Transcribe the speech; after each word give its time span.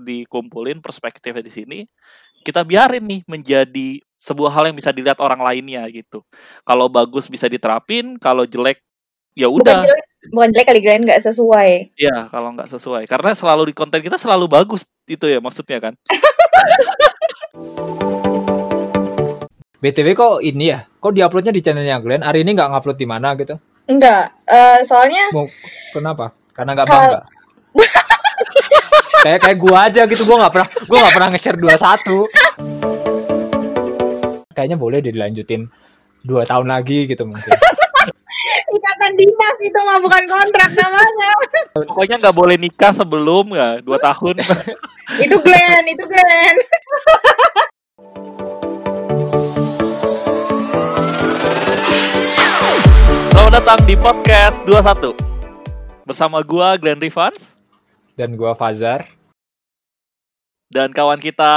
dikumpulin 0.00 0.80
perspektifnya 0.80 1.44
di 1.44 1.52
sini 1.52 1.78
kita 2.40 2.64
biarin 2.64 3.04
nih 3.04 3.20
menjadi 3.28 4.00
sebuah 4.16 4.50
hal 4.50 4.72
yang 4.72 4.76
bisa 4.80 4.90
dilihat 4.90 5.20
orang 5.20 5.44
lainnya 5.44 5.84
gitu 5.92 6.24
kalau 6.64 6.88
bagus 6.88 7.28
bisa 7.28 7.46
diterapin 7.52 8.16
kalau 8.16 8.48
jelek 8.48 8.80
ya 9.36 9.52
bukan 9.52 9.60
udah 9.60 9.78
jelek 9.84 10.06
bukan 10.32 10.48
jelek 10.56 10.66
kali 10.72 10.80
kalian 10.80 11.02
nggak 11.04 11.20
sesuai 11.20 11.70
ya 12.00 12.32
kalau 12.32 12.56
nggak 12.56 12.70
sesuai 12.72 13.04
karena 13.04 13.36
selalu 13.36 13.70
di 13.70 13.74
konten 13.76 14.00
kita 14.00 14.16
selalu 14.16 14.48
bagus 14.48 14.88
itu 15.04 15.28
ya 15.28 15.38
maksudnya 15.44 15.78
kan 15.78 15.94
BTW 19.82 20.14
kok 20.14 20.38
ini 20.46 20.70
ya? 20.70 20.86
Kok 20.86 21.10
diuploadnya 21.10 21.50
di 21.50 21.58
channelnya 21.58 21.98
Glenn? 21.98 22.22
Hari 22.22 22.46
ini 22.46 22.54
nggak 22.54 22.70
ngupload 22.70 22.94
di 22.94 23.02
mana 23.02 23.34
gitu? 23.34 23.58
enggak 23.90 24.30
eh, 24.46 24.78
soalnya 24.86 25.34
Mau 25.34 25.50
kenapa? 25.90 26.30
Karena 26.54 26.78
nggak 26.78 26.86
bangga. 26.86 27.20
Kayak 29.22 29.38
kayak 29.38 29.58
gua 29.58 29.86
aja 29.86 30.02
gitu, 30.10 30.26
gua 30.26 30.46
nggak 30.46 30.52
pernah 30.52 30.68
gua 30.90 30.98
nggak 31.06 31.14
pernah 31.14 31.28
nge-share 31.30 31.58
21. 31.58 32.26
Kayaknya 34.52 34.76
boleh 34.76 34.98
deh 35.00 35.14
dilanjutin 35.14 35.70
dua 36.22 36.46
tahun 36.46 36.70
lagi 36.70 37.06
gitu 37.10 37.26
mungkin. 37.26 37.50
ikatan 38.72 39.12
dinas 39.14 39.56
itu 39.60 39.80
mah 39.84 39.98
bukan 40.00 40.24
kontrak 40.24 40.70
namanya 40.72 41.30
pokoknya 41.76 42.16
nggak 42.18 42.36
boleh 42.36 42.56
nikah 42.56 42.90
sebelum 42.90 43.52
ya 43.52 43.78
dua 43.84 44.00
tahun 44.00 44.40
itu 45.22 45.36
Glenn 45.44 45.84
itu 45.86 46.04
Glenn 46.08 46.56
selamat 53.30 53.52
datang 53.60 53.80
di 53.84 53.94
podcast 53.94 54.64
21 54.64 55.12
bersama 56.08 56.40
gua 56.40 56.74
Glenn 56.80 56.98
Rivans 56.98 57.54
Dan 58.12 58.36
gua 58.36 58.52
Fazar. 58.52 59.21
Dan 60.72 60.88
kawan 60.90 61.20
kita 61.20 61.52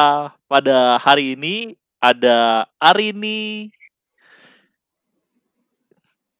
pada 0.45 0.99
hari 0.99 1.33
ini 1.33 1.55
ada 1.97 2.67
Arini 2.77 3.71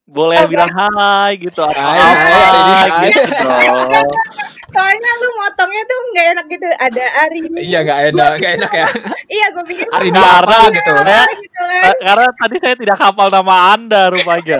boleh 0.05 0.37
Apa? 0.37 0.47
bilang 0.47 0.69
hai 0.69 1.33
gitu 1.35 1.57
atau 1.57 1.73
Hai, 1.73 1.97
apa 1.97 2.13
hai, 2.13 2.43
Arini, 2.45 2.73
hai. 2.77 3.09
gitu 3.09 3.21
soalnya 4.75 5.11
lu 5.17 5.29
motongnya 5.33 5.83
tuh 5.83 5.99
nggak 6.05 6.25
enak 6.29 6.45
gitu 6.47 6.67
ada 6.69 7.03
Ari 7.23 7.39
Iya 7.57 7.79
nggak 7.81 7.99
enak, 8.11 8.29
nggak 8.37 8.53
enak 8.59 8.71
ya. 8.75 8.87
iya 9.35 9.45
gue 9.49 9.63
pikir 9.65 9.87
Ari 9.89 10.07
lu 10.07 10.13
Dara 10.13 10.45
ngomong 10.45 10.75
gitu. 10.75 10.91
Ya. 10.91 11.23
gitu 11.33 11.61
kan 11.63 11.81
Ka- 11.81 11.99
karena 12.03 12.27
tadi 12.35 12.55
saya 12.59 12.75
tidak 12.75 12.97
hafal 12.99 13.27
nama 13.31 13.55
anda 13.73 14.01
rupanya 14.09 14.59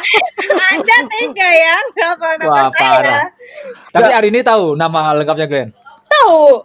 anda 0.72 0.96
tega 1.10 1.50
ya 1.50 1.76
nggak 1.90 2.08
apa 2.14 2.28
nama 2.38 2.48
Wah, 2.48 2.66
saya 2.70 2.90
parah. 2.94 3.24
Tapi 3.90 4.10
hari 4.10 4.26
ini 4.30 4.40
tahu 4.40 4.64
nama 4.74 5.00
lengkapnya 5.12 5.44
Glenn. 5.44 5.70
tahu 6.08 6.64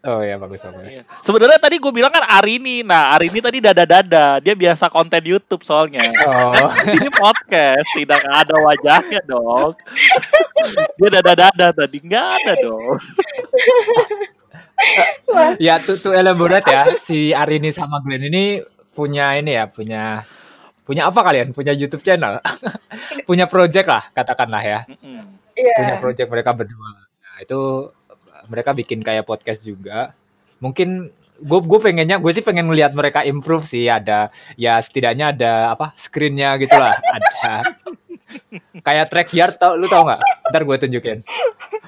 Oh 0.00 0.24
iya 0.24 0.40
bagus 0.40 0.64
bagus. 0.64 1.04
sebenarnya 1.20 1.60
tadi 1.60 1.76
gue 1.76 1.92
bilang 1.92 2.08
kan 2.08 2.24
Arini. 2.24 2.80
Nah 2.80 3.12
Arini 3.12 3.36
tadi 3.44 3.60
dada 3.60 3.84
dada 3.84 4.40
dia 4.40 4.56
biasa 4.56 4.88
konten 4.88 5.20
YouTube 5.20 5.60
soalnya. 5.60 6.00
Oh. 6.24 6.72
ini 6.96 7.12
podcast. 7.12 7.84
Tidak 7.92 8.20
ada 8.24 8.56
wajahnya 8.64 9.20
dong. 9.28 9.76
Dia 10.96 11.08
dada 11.20 11.32
dada 11.36 11.66
tadi. 11.76 12.00
Nggak 12.00 12.26
ada 12.40 12.52
dong. 12.64 12.96
Ya 15.60 15.76
tuh 15.76 16.00
tuh 16.00 16.16
elaborate 16.16 16.64
ya. 16.64 16.96
Si 16.96 17.36
Arini 17.36 17.68
sama 17.68 18.00
Glenn 18.00 18.32
ini 18.32 18.64
punya 18.96 19.36
ini 19.36 19.52
ya 19.52 19.68
punya 19.68 20.24
punya 20.88 21.06
apa 21.12 21.20
kalian? 21.20 21.52
Punya 21.52 21.76
YouTube 21.76 22.00
channel? 22.00 22.40
Punya 23.28 23.46
project 23.46 23.86
lah 23.86 24.02
katakanlah 24.10 24.64
ya. 24.64 24.80
Mm-mm. 24.88 25.22
iya. 25.54 25.76
punya 25.76 25.94
project 26.02 26.28
mereka 26.32 26.50
berdua. 26.56 26.90
Nah 26.98 27.36
itu 27.38 27.92
mereka 28.50 28.74
bikin 28.74 29.00
kayak 29.06 29.24
podcast 29.24 29.62
juga. 29.62 30.12
Mungkin 30.58 31.08
gue 31.40 31.60
gue 31.64 31.78
pengennya 31.80 32.20
gue 32.20 32.32
sih 32.34 32.44
pengen 32.44 32.68
ngelihat 32.68 32.92
mereka 32.92 33.22
improve 33.22 33.62
sih. 33.62 33.86
Ada 33.86 34.28
ya 34.58 34.76
setidaknya 34.82 35.32
ada 35.32 35.52
apa 35.72 35.94
screennya 35.94 36.58
gitulah 36.58 36.98
ada. 36.98 37.78
Kayak 38.86 39.10
track 39.10 39.30
yard 39.34 39.56
tau 39.58 39.78
lu 39.78 39.86
tau 39.86 40.02
nggak? 40.06 40.20
Ntar 40.50 40.62
gue 40.66 40.76
tunjukin. 40.86 41.18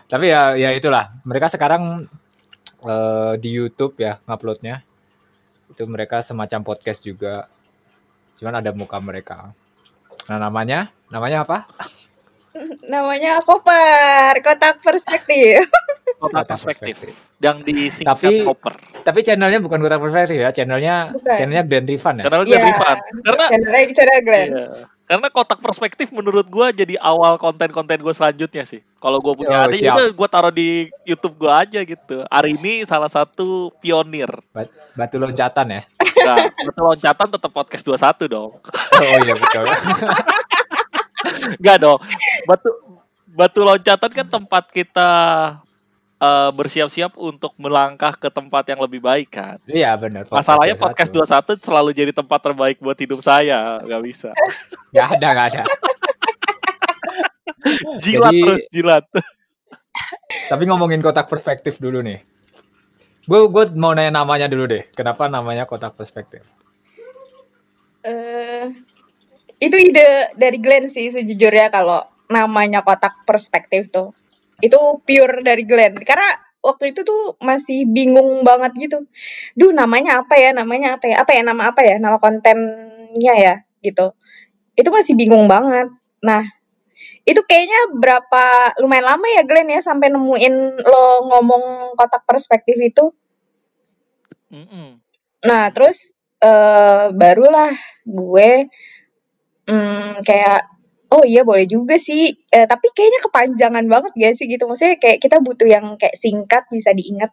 Tapi 0.06 0.30
ya 0.30 0.54
ya 0.54 0.70
itulah. 0.72 1.10
Mereka 1.26 1.50
sekarang 1.50 2.06
eh, 2.86 3.32
di 3.42 3.50
YouTube 3.50 3.98
ya 3.98 4.22
nguploadnya. 4.24 4.86
Itu 5.68 5.84
mereka 5.90 6.22
semacam 6.22 6.62
podcast 6.62 7.02
juga. 7.02 7.50
Cuman 8.38 8.62
ada 8.62 8.70
muka 8.74 8.98
mereka. 9.02 9.50
Nah 10.30 10.38
namanya? 10.38 10.90
Namanya 11.10 11.44
apa? 11.46 11.66
Namanya 12.84 13.40
koper 13.40 14.36
kotak 14.44 14.84
perspektif 14.84 15.64
kotak 16.24 16.46
perspektif 16.46 16.94
perspektif. 16.94 17.38
yang 17.38 17.56
disingkat 17.60 18.14
Tapi- 18.14 18.44
koper 18.44 18.74
Tapi 19.02 19.18
channelnya 19.20 19.58
bukan 19.58 19.78
kotak 19.78 19.98
perspektif 19.98 20.38
ya, 20.38 20.50
channelnya 20.50 21.10
Bukan. 21.10 21.34
channelnya 21.34 21.64
Glenn 21.64 21.84
Rivan 21.84 22.14
ya. 22.14 22.22
channel 22.22 22.40
Iya. 22.40 22.48
gue 22.48 22.58
Rifan 22.64 22.96
karena 23.20 23.44
channelnya 23.48 23.82
channel 23.92 24.20
Glenn 24.20 24.48
iya. 24.48 24.66
karena 25.02 25.28
kotak 25.28 25.58
perspektif 25.58 26.08
menurut 26.08 26.46
gue 26.46 26.66
jadi 26.74 26.94
awal 26.96 27.36
konten-konten 27.36 27.98
gue 27.98 28.10
selanjutnya 28.10 28.62
sih 28.62 28.80
kalau 28.96 29.18
gue 29.18 29.34
punya 29.34 29.56
Oh, 29.56 29.66
ada 29.66 29.74
siap. 29.74 29.94
ya 29.94 30.06
gue 30.08 30.28
taruh 30.30 30.50
di 30.50 30.68
YouTube 31.02 31.34
gue 31.36 31.50
aja 31.50 31.80
gitu 31.80 32.22
Arini 32.24 32.82
salah 32.82 33.08
satu 33.08 33.74
pionir 33.76 34.30
Bat- 34.50 34.70
Batu 34.92 35.16
loncatan 35.16 35.66
ya. 35.70 35.82
Nah, 36.22 36.36
betul 36.62 36.84
loncatan 36.86 37.26
tetap 37.30 37.48
podcast 37.50 37.80
21 37.82 38.28
dong. 38.28 38.52
Oh 38.92 39.16
iya 39.18 39.32
betul. 39.34 39.64
Enggak 41.58 41.76
dong. 41.78 41.98
Batu 42.44 42.68
batu 43.26 43.60
loncatan 43.62 44.10
kan 44.12 44.26
tempat 44.28 44.64
kita 44.68 45.10
eh, 46.22 46.50
bersiap-siap 46.54 47.18
untuk 47.18 47.50
melangkah 47.58 48.14
ke 48.14 48.30
tempat 48.30 48.62
yang 48.70 48.78
lebih 48.78 49.02
baik 49.02 49.34
kan. 49.34 49.58
iya 49.66 49.98
benar. 49.98 50.30
Masalahnya 50.30 50.78
21. 50.78 50.84
podcast 50.86 51.10
21 51.58 51.66
selalu 51.66 51.90
jadi 51.90 52.12
tempat 52.14 52.40
terbaik 52.40 52.78
buat 52.78 52.94
hidup 52.94 53.18
saya, 53.18 53.82
nggak 53.82 54.02
bisa. 54.06 54.30
Nggak 54.94 55.08
ada 55.18 55.28
nggak 55.34 55.48
ada. 55.56 55.62
Jilat 58.04 58.32
Jadi- 58.32 58.42
terus 58.44 58.64
jilat. 58.70 59.04
Tapi 60.50 60.62
ngomongin 60.68 61.00
kotak 61.00 61.28
perspektif 61.28 61.78
dulu 61.78 62.00
nih. 62.04 62.20
Gue 63.24 63.46
gue 63.48 63.64
mau 63.78 63.94
nanya 63.94 64.10
namanya 64.12 64.50
dulu 64.50 64.66
deh. 64.66 64.84
Kenapa 64.92 65.30
namanya 65.30 65.64
kotak 65.64 65.94
perspektif? 65.94 66.42
eh 68.02 68.66
itu 69.62 69.76
ide 69.78 70.34
dari 70.34 70.58
Glenn 70.58 70.90
sih 70.90 71.06
sejujurnya 71.06 71.70
kalau 71.70 72.02
namanya 72.26 72.82
kotak 72.82 73.22
perspektif 73.22 73.94
tuh 73.94 74.10
itu 74.60 74.78
pure 75.06 75.40
dari 75.40 75.64
Glenn. 75.64 75.96
Karena 76.02 76.28
waktu 76.60 76.92
itu 76.92 77.06
tuh 77.06 77.38
masih 77.40 77.88
bingung 77.88 78.44
banget 78.44 78.72
gitu. 78.76 78.98
Duh 79.56 79.72
namanya 79.72 80.26
apa 80.26 80.36
ya 80.36 80.52
namanya 80.52 81.00
apa 81.00 81.08
ya 81.08 81.16
apa 81.24 81.30
ya 81.32 81.42
nama 81.46 81.62
apa 81.72 81.80
ya 81.86 81.96
nama 81.96 82.18
kontennya 82.20 83.34
ya 83.38 83.54
gitu. 83.80 84.12
Itu 84.76 84.88
masih 84.92 85.16
bingung 85.16 85.46
banget. 85.48 85.88
Nah 86.22 86.44
itu 87.22 87.38
kayaknya 87.46 87.94
berapa 87.94 88.74
lumayan 88.82 89.14
lama 89.14 89.26
ya 89.30 89.42
Glenn 89.46 89.70
ya 89.70 89.78
sampai 89.78 90.10
nemuin 90.10 90.54
lo 90.82 91.04
ngomong 91.30 91.94
kotak 91.94 92.26
perspektif 92.26 92.74
itu. 92.82 93.14
Mm-mm. 94.52 95.00
Nah, 95.42 95.72
terus 95.74 96.14
eh 96.42 97.14
barulah 97.14 97.70
gue 98.02 98.66
hmm, 99.70 100.26
kayak 100.26 100.62
oh 101.12 101.22
iya 101.28 101.44
boleh 101.44 101.68
juga 101.68 102.00
sih. 102.00 102.32
Eh, 102.32 102.66
tapi 102.66 102.88
kayaknya 102.96 103.20
kepanjangan 103.28 103.84
banget 103.84 104.12
gak 104.16 104.34
sih 104.34 104.48
gitu. 104.48 104.64
Maksudnya 104.64 104.96
kayak 104.96 105.18
kita 105.20 105.36
butuh 105.44 105.68
yang 105.68 106.00
kayak 106.00 106.16
singkat 106.16 106.64
bisa 106.72 106.96
diingat. 106.96 107.30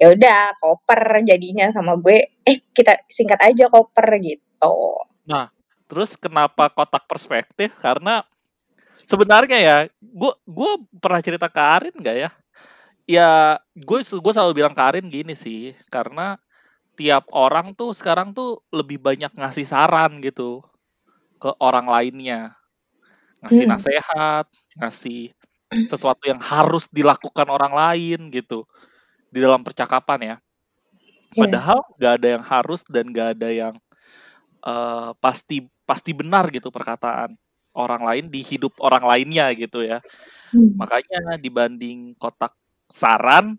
Ya 0.00 0.16
udah, 0.16 0.56
koper 0.56 1.20
jadinya 1.28 1.68
sama 1.68 2.00
gue. 2.00 2.32
Eh, 2.48 2.58
kita 2.72 3.04
singkat 3.12 3.38
aja 3.44 3.68
koper 3.68 4.08
gitu. 4.24 4.76
Terus 5.90 6.14
kenapa 6.14 6.70
kotak 6.70 7.10
perspektif? 7.10 7.74
Karena 7.82 8.22
sebenarnya 9.02 9.58
ya, 9.58 9.76
gue 9.98 10.32
gue 10.46 10.70
pernah 11.02 11.18
cerita 11.18 11.50
ke 11.50 11.58
Arin 11.58 11.94
nggak 11.98 12.16
ya? 12.16 12.30
Ya, 13.10 13.30
gue 13.74 13.98
gue 14.06 14.32
selalu 14.32 14.62
bilang 14.62 14.70
ke 14.70 14.82
Arin 14.86 15.10
gini 15.10 15.34
sih, 15.34 15.74
karena 15.90 16.38
tiap 16.94 17.26
orang 17.34 17.74
tuh 17.74 17.90
sekarang 17.90 18.30
tuh 18.30 18.62
lebih 18.70 19.02
banyak 19.02 19.34
ngasih 19.34 19.66
saran 19.66 20.22
gitu 20.22 20.62
ke 21.42 21.50
orang 21.58 21.90
lainnya, 21.90 22.54
ngasih 23.44 23.64
Hmm. 23.66 23.72
nasihat, 23.76 24.44
ngasih 24.80 25.20
sesuatu 25.90 26.24
yang 26.26 26.40
harus 26.42 26.86
dilakukan 26.90 27.46
orang 27.50 27.72
lain 27.74 28.30
gitu 28.34 28.66
di 29.32 29.38
dalam 29.42 29.62
percakapan 29.66 30.20
ya. 30.20 30.36
Iya. 31.34 31.40
Padahal 31.46 31.80
gak 32.00 32.14
ada 32.22 32.28
yang 32.38 32.44
harus 32.46 32.80
dan 32.90 33.04
gak 33.14 33.38
ada 33.38 33.48
yang 33.52 33.74
eh, 34.66 35.10
pasti 35.22 35.64
pasti 35.88 36.12
benar 36.16 36.50
gitu 36.52 36.68
perkataan 36.74 37.34
orang 37.76 38.02
lain 38.04 38.24
di 38.32 38.42
hidup 38.44 38.76
orang 38.82 39.04
lainnya 39.06 39.52
gitu 39.56 39.82
ya. 39.86 40.00
Hmm. 40.54 40.74
Makanya 40.78 41.38
dibanding 41.40 42.14
kotak 42.18 42.54
saran, 42.90 43.56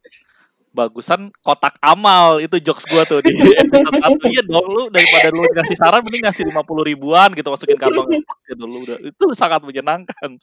bagusan 0.72 1.28
kotak 1.44 1.76
amal 1.84 2.40
itu 2.40 2.56
jokes 2.64 2.88
gua 2.88 3.04
tuh 3.04 3.20
di 3.20 3.36
episode 3.60 3.92
satu 3.92 4.26
iya 4.32 4.44
dong 4.48 4.68
lu 4.68 4.84
daripada 4.88 5.28
lu 5.36 5.44
ngasih 5.44 5.78
saran 5.78 6.02
mending 6.02 6.24
ngasih 6.24 6.44
50 6.48 6.90
ribuan 6.92 7.30
gitu 7.36 7.48
masukin 7.52 7.76
kantong 7.76 8.08
gitu 8.50 8.64
lu 8.64 8.88
udah 8.88 8.98
itu 9.04 9.26
sangat 9.36 9.62
menyenangkan. 9.64 10.40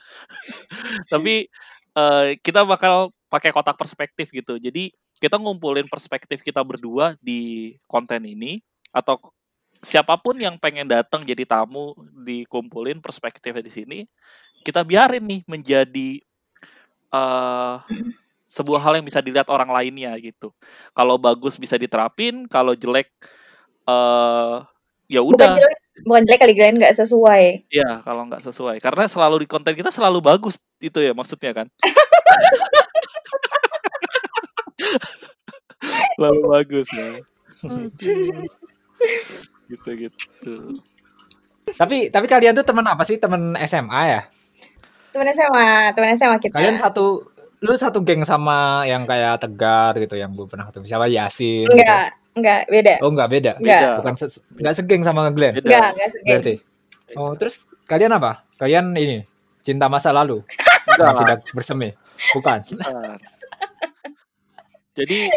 Tapi 1.13 1.49
eh, 1.97 2.29
kita 2.45 2.69
bakal 2.69 3.11
pakai 3.33 3.51
kotak 3.53 3.81
perspektif 3.81 4.29
gitu. 4.33 4.61
Jadi 4.61 4.93
kita 5.19 5.41
ngumpulin 5.41 5.89
perspektif 5.91 6.45
kita 6.45 6.63
berdua 6.63 7.19
di 7.19 7.75
konten 7.91 8.23
ini 8.23 8.63
atau 8.95 9.19
siapa 9.83 10.19
pun 10.21 10.39
yang 10.39 10.61
pengen 10.61 10.87
datang 10.87 11.23
jadi 11.23 11.47
tamu 11.47 11.95
dikumpulin 12.23 13.01
perspektifnya 13.03 13.63
di 13.63 13.73
sini, 13.73 13.99
kita 14.63 14.83
biarin 14.83 15.25
nih 15.27 15.41
menjadi 15.47 16.11
eh 17.09 17.77
sebuah 18.49 18.81
hal 18.81 18.97
yang 18.99 19.06
bisa 19.06 19.21
dilihat 19.21 19.53
orang 19.53 19.69
lainnya 19.69 20.17
gitu. 20.17 20.50
Kalau 20.97 21.21
bagus 21.21 21.61
bisa 21.61 21.77
diterapin, 21.77 22.49
kalau 22.49 22.73
jelek 22.73 23.12
eh 23.89 24.56
ya 25.09 25.21
Bukan 25.25 25.37
udah. 25.37 25.53
jelek, 25.56 25.79
bukan 26.05 26.23
jelek 26.29 26.41
kali 26.41 26.53
Glenn 26.56 26.77
nggak 26.81 26.97
sesuai. 26.97 27.69
Iya, 27.69 28.00
kalau 28.05 28.25
nggak 28.29 28.41
sesuai. 28.45 28.81
Karena 28.81 29.05
selalu 29.09 29.45
di 29.45 29.49
konten 29.49 29.77
kita 29.77 29.93
selalu 29.93 30.21
bagus 30.25 30.56
itu 30.81 31.00
ya 31.00 31.12
maksudnya 31.12 31.53
kan. 31.53 31.69
selalu 36.19 36.41
bagus 36.51 36.89
ya. 36.93 37.09
gitu 39.69 39.91
gitu. 39.94 40.55
Tapi 41.77 42.09
tapi 42.09 42.27
kalian 42.27 42.56
tuh 42.56 42.65
teman 42.65 42.87
apa 42.89 43.05
sih? 43.05 43.21
Teman 43.21 43.53
SMA 43.65 44.01
ya? 44.09 44.21
Temen 45.12 45.29
SMA, 45.33 45.93
temen 45.93 46.09
SMA 46.17 46.37
kita. 46.41 46.56
Kalian 46.56 46.77
satu 46.81 47.29
lu 47.58 47.75
satu 47.75 47.99
geng 48.06 48.22
sama 48.22 48.87
yang 48.87 49.02
kayak 49.02 49.43
Tegar 49.43 49.99
gitu 49.99 50.14
yang 50.14 50.31
gue 50.31 50.46
pernah 50.46 50.66
ketemu 50.70 50.84
siapa 50.87 51.06
Yasin 51.10 51.66
gitu. 51.66 51.75
Enggak, 51.75 52.06
enggak, 52.38 52.60
beda. 52.70 52.94
Oh 53.02 53.10
enggak 53.10 53.28
beda. 53.31 53.52
Enggak. 53.58 53.81
Beda. 53.82 53.96
Bukan 53.99 54.14
ses- 54.14 54.43
enggak 54.55 54.75
segeng 54.78 55.02
sama 55.02 55.20
Glenn. 55.34 55.58
Beda. 55.58 55.66
Enggak, 55.66 55.88
enggak 55.94 56.08
segeng. 56.14 56.28
Berarti. 56.31 56.55
Oh, 57.16 57.32
terus 57.34 57.66
kalian 57.88 58.12
apa? 58.14 58.44
Kalian 58.60 58.94
ini 58.94 59.25
cinta 59.64 59.90
masa 59.90 60.14
lalu 60.14 60.44
Enggak 60.87 61.14
tidak 61.25 61.38
bersemi. 61.50 61.90
Bukan. 62.34 62.58
Bukan. 62.62 63.19
Jadi 64.99 65.31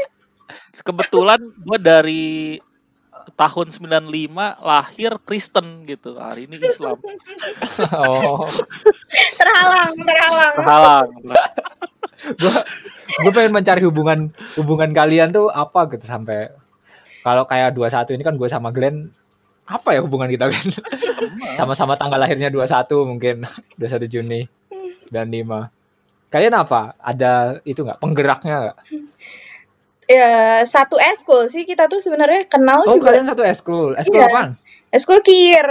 kebetulan 0.82 1.42
gue 1.42 1.78
dari 1.78 2.58
tahun 3.38 3.68
95 3.70 4.62
lahir 4.62 5.12
Kristen 5.22 5.86
gitu. 5.86 6.18
Hari 6.18 6.50
ini 6.50 6.58
Islam. 6.58 6.98
oh. 8.02 8.46
Terhalang, 9.38 9.94
terhalang. 10.02 10.54
Terhalang. 10.58 11.10
Gua 12.38 12.54
gue 13.22 13.32
pengen 13.32 13.52
mencari 13.52 13.82
hubungan 13.82 14.20
hubungan 14.56 14.90
kalian 14.92 15.30
tuh 15.30 15.48
apa 15.48 15.90
gitu 15.90 16.04
sampai 16.04 16.54
kalau 17.22 17.44
kayak 17.44 17.74
21 17.74 18.14
ini 18.14 18.24
kan 18.24 18.34
gue 18.34 18.48
sama 18.48 18.70
Glenn 18.70 19.10
apa 19.64 19.94
ya 19.94 20.02
hubungan 20.02 20.28
kita 20.28 20.48
Glenn? 20.48 20.72
Sama-sama 21.54 21.96
tanggal 21.96 22.18
lahirnya 22.18 22.50
21 22.50 22.66
mungkin 23.08 23.36
21 23.78 24.06
Juni 24.08 24.42
95. 25.08 25.70
Kalian 26.28 26.56
apa? 26.56 26.96
Ada 26.98 27.60
itu 27.64 27.82
nggak 27.82 28.00
penggeraknya 28.00 28.56
nggak? 28.62 28.78
Ya, 30.08 30.32
satu 30.64 31.00
eskul 31.00 31.48
sih 31.48 31.64
kita 31.64 31.88
tuh 31.88 32.04
sebenarnya 32.04 32.44
kenal 32.44 32.84
Oh 32.84 33.00
juga. 33.00 33.12
kalian 33.12 33.28
satu 33.28 33.44
eskul, 33.44 33.96
eskul 33.96 34.20
Iya. 34.20 34.28
apaan? 34.28 34.50
Eskul 34.92 35.20
kir. 35.24 35.68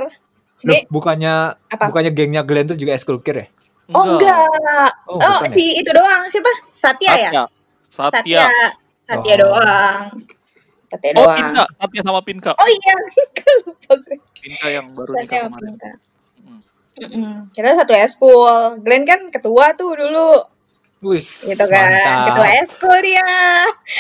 Loh, 0.61 0.77
bukannya 0.89 1.57
Apa? 1.69 1.89
bukannya 1.89 2.13
gengnya 2.13 2.45
Glenn 2.45 2.69
tuh 2.69 2.77
juga 2.77 2.93
eskul 2.93 3.21
kir 3.21 3.37
ya? 3.37 3.47
Oh 3.93 4.05
enggak. 4.09 4.91
Oh, 5.05 5.15
Oh, 5.15 5.19
bukan 5.19 5.47
ya? 5.47 5.51
si 5.51 5.65
itu 5.75 5.91
doang. 5.91 6.23
Siapa? 6.27 6.53
Satya 6.71 7.13
ya? 7.13 7.31
Satya. 7.31 7.43
Satya. 7.89 8.13
Satya. 8.15 8.45
Satya 9.05 9.35
Oh. 9.35 9.39
doang. 9.41 10.03
Satya 10.87 11.11
Oh, 11.13 11.17
doang. 11.23 11.39
Pinka. 11.39 11.65
Satya 11.77 12.01
sama 12.03 12.21
Pinka. 12.21 12.53
Oh 12.53 12.69
iya, 12.69 12.95
lupa 13.67 13.93
gue. 13.99 14.17
Pinka 14.39 14.67
yang 14.69 14.87
baru 14.91 15.11
Satya 15.13 15.23
nikah 15.23 15.41
kemarin. 15.47 15.71
Pinka. 15.71 15.91
Hmm. 16.41 16.61
Mm-mm. 17.01 17.35
Kita 17.51 17.69
satu 17.75 17.93
eskul. 17.93 18.55
Glenn 18.81 19.05
kan 19.05 19.21
ketua 19.29 19.73
tuh 19.73 19.95
dulu. 19.95 20.31
Wis, 21.03 21.49
Gitu 21.49 21.65
kan. 21.65 21.89
mantap. 21.89 22.27
Ketua 22.29 22.49
eskul 22.61 22.97
dia. 23.01 23.25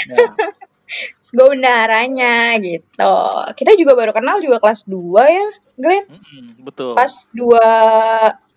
Ya. 0.06 0.18
Gue 1.30 1.46
bendaharanya 1.48 2.58
gitu. 2.58 3.14
Kita 3.54 3.78
juga 3.78 3.94
baru 3.94 4.10
kenal 4.10 4.42
juga 4.42 4.58
kelas 4.58 4.84
2 4.84 4.98
ya, 5.22 5.48
Glenn. 5.74 6.04
Mm-mm, 6.10 6.46
betul. 6.60 6.92
Pas 6.92 7.30
2 7.30 7.54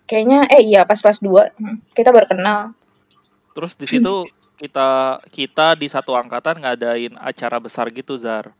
kayaknya 0.04 0.46
eh 0.48 0.62
iya 0.62 0.84
pas 0.84 0.96
kelas 0.96 1.20
2 1.20 1.52
kita 1.92 2.10
baru 2.10 2.26
kenal. 2.28 2.60
Terus 3.54 3.72
di 3.74 3.86
situ 3.86 4.14
kita 4.60 5.20
kita 5.30 5.74
di 5.74 5.86
satu 5.86 6.14
angkatan 6.14 6.60
ngadain 6.60 7.14
acara 7.18 7.58
besar 7.58 7.88
gitu 7.90 8.14
Zar. 8.16 8.52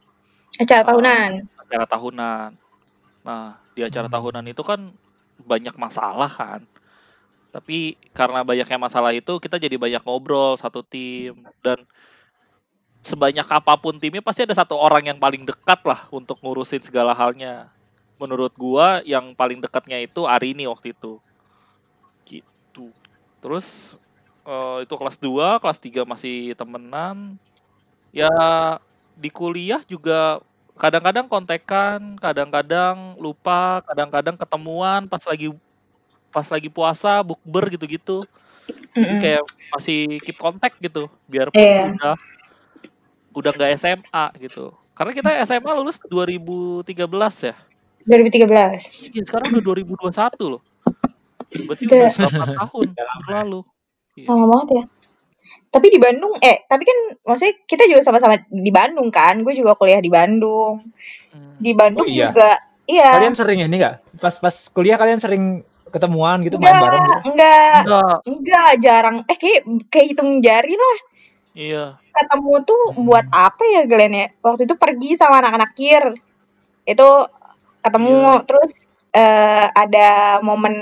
Acara 0.54 0.82
Ah. 0.82 0.88
tahunan. 0.88 1.30
acara 1.64 1.86
tahunan. 1.88 2.50
Nah, 3.24 3.56
di 3.72 3.80
acara 3.82 4.06
Hmm. 4.06 4.14
tahunan 4.14 4.44
itu 4.46 4.62
kan 4.62 4.92
banyak 5.40 5.74
masalah 5.74 6.28
kan. 6.28 6.60
Tapi 7.50 7.94
karena 8.12 8.42
banyaknya 8.42 8.78
masalah 8.78 9.10
itu 9.10 9.38
kita 9.38 9.56
jadi 9.56 9.74
banyak 9.74 10.02
ngobrol 10.02 10.54
satu 10.54 10.82
tim 10.82 11.32
dan 11.62 11.82
sebanyak 13.00 13.44
apa 13.44 13.74
pun 13.76 13.96
timnya 13.96 14.20
pasti 14.20 14.42
ada 14.42 14.54
satu 14.54 14.74
orang 14.74 15.08
yang 15.08 15.18
paling 15.18 15.44
dekat 15.44 15.80
lah 15.84 16.06
untuk 16.10 16.38
ngurusin 16.40 16.82
segala 16.82 17.12
halnya. 17.12 17.68
Menurut 18.16 18.54
gua 18.54 19.02
yang 19.02 19.34
paling 19.34 19.58
dekatnya 19.58 19.98
itu 20.00 20.24
Arini 20.24 20.64
waktu 20.66 20.94
itu. 20.94 21.18
Gitu. 22.74 22.90
Terus 23.38 23.94
eh, 24.42 24.78
itu 24.82 24.94
kelas 24.98 25.16
2, 25.22 25.62
kelas 25.62 25.78
3 25.78 26.02
masih 26.02 26.58
temenan. 26.58 27.38
Ya 28.10 28.30
di 29.14 29.30
kuliah 29.30 29.78
juga 29.86 30.42
kadang-kadang 30.74 31.30
kontekan, 31.30 32.18
kadang-kadang 32.18 33.14
lupa, 33.22 33.78
kadang-kadang 33.86 34.34
ketemuan 34.34 35.06
pas 35.06 35.22
lagi 35.22 35.54
pas 36.34 36.46
lagi 36.50 36.66
puasa, 36.66 37.22
bukber 37.22 37.70
gitu-gitu. 37.78 38.26
Mm-mm. 38.96 39.20
kayak 39.20 39.44
masih 39.76 40.18
keep 40.24 40.40
kontak 40.40 40.72
gitu, 40.80 41.10
biarpun 41.28 41.60
Iya. 41.60 41.92
udah 41.94 42.14
udah 43.34 43.50
nggak 43.52 43.70
SMA 43.76 44.26
gitu. 44.40 44.72
Karena 44.94 45.12
kita 45.12 45.30
SMA 45.44 45.70
lulus 45.74 45.98
2013 46.06 47.50
ya. 47.50 47.54
2013. 48.06 49.10
Iya, 49.12 49.22
sekarang 49.26 49.52
udah 49.52 49.62
2021 49.62 50.46
loh. 50.48 50.62
Berarti 51.62 51.82
Udah. 51.86 51.98
udah 52.04 52.30
8 52.50 52.58
tahun 52.58 52.86
berlalu. 53.22 53.60
Iya. 54.14 54.26
Lama 54.30 54.44
banget 54.50 54.68
ya. 54.72 54.84
Tapi 55.68 55.86
di 55.90 55.98
Bandung, 55.98 56.38
eh, 56.38 56.62
tapi 56.64 56.86
kan 56.86 56.98
maksudnya 57.20 57.54
kita 57.66 57.82
juga 57.86 58.00
sama-sama 58.00 58.38
di 58.46 58.70
Bandung 58.70 59.10
kan. 59.10 59.42
Gue 59.42 59.54
juga 59.54 59.74
kuliah 59.74 59.98
di 59.98 60.06
Bandung. 60.06 60.86
Hmm. 61.30 61.58
Di 61.58 61.74
Bandung 61.74 62.06
Oh, 62.06 62.10
iya. 62.10 62.30
juga, 62.30 62.50
iya. 62.86 63.10
Kalian 63.18 63.34
sering 63.34 63.58
ini 63.60 63.74
nggak? 63.74 64.18
Pas 64.18 64.34
pas 64.38 64.54
kuliah 64.70 64.94
kalian 64.94 65.18
sering 65.18 65.44
ketemuan 65.90 66.42
gitu 66.42 66.58
main 66.58 66.74
enggak, 66.74 66.82
bareng 66.82 67.02
gitu? 67.02 67.18
enggak, 67.30 67.78
Enggak, 67.86 68.16
enggak, 68.26 68.70
jarang. 68.82 69.16
Eh, 69.26 69.36
kayak, 69.36 69.60
kayak 69.90 70.06
hitung 70.10 70.30
jari 70.38 70.74
lah. 70.74 70.96
iya. 71.54 71.84
Ketemu 72.10 72.54
tuh 72.62 72.82
Hmm. 72.94 73.06
buat 73.06 73.26
apa 73.30 73.62
ya 73.64 73.82
Glenn 73.86 74.14
ya? 74.14 74.26
Waktu 74.42 74.66
itu 74.66 74.74
pergi 74.74 75.14
sama 75.14 75.38
anak-anak 75.38 75.70
kir. 75.74 76.04
Itu 76.84 77.08
ketemu, 77.80 78.14
Iya. 78.14 78.46
terus 78.46 78.72
eh, 79.10 79.66
ada 79.70 80.08
momen 80.38 80.74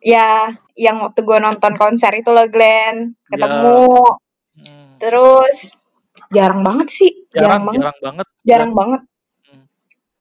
ya 0.00 0.56
yang 0.76 0.96
waktu 1.04 1.20
gue 1.22 1.38
nonton 1.40 1.76
konser 1.76 2.12
itu 2.16 2.32
loh 2.32 2.48
Glenn. 2.48 3.14
Ketemu. 3.28 3.88
Hmm. 4.60 4.96
Terus 5.00 5.76
jarang 6.34 6.60
banget 6.64 6.88
sih, 6.92 7.10
Jarang, 7.32 7.64
jarang, 7.64 7.64
banget, 7.66 7.80
jarang 7.80 7.98
banget. 8.02 8.26
jarang 8.44 8.72
banget. 8.74 9.00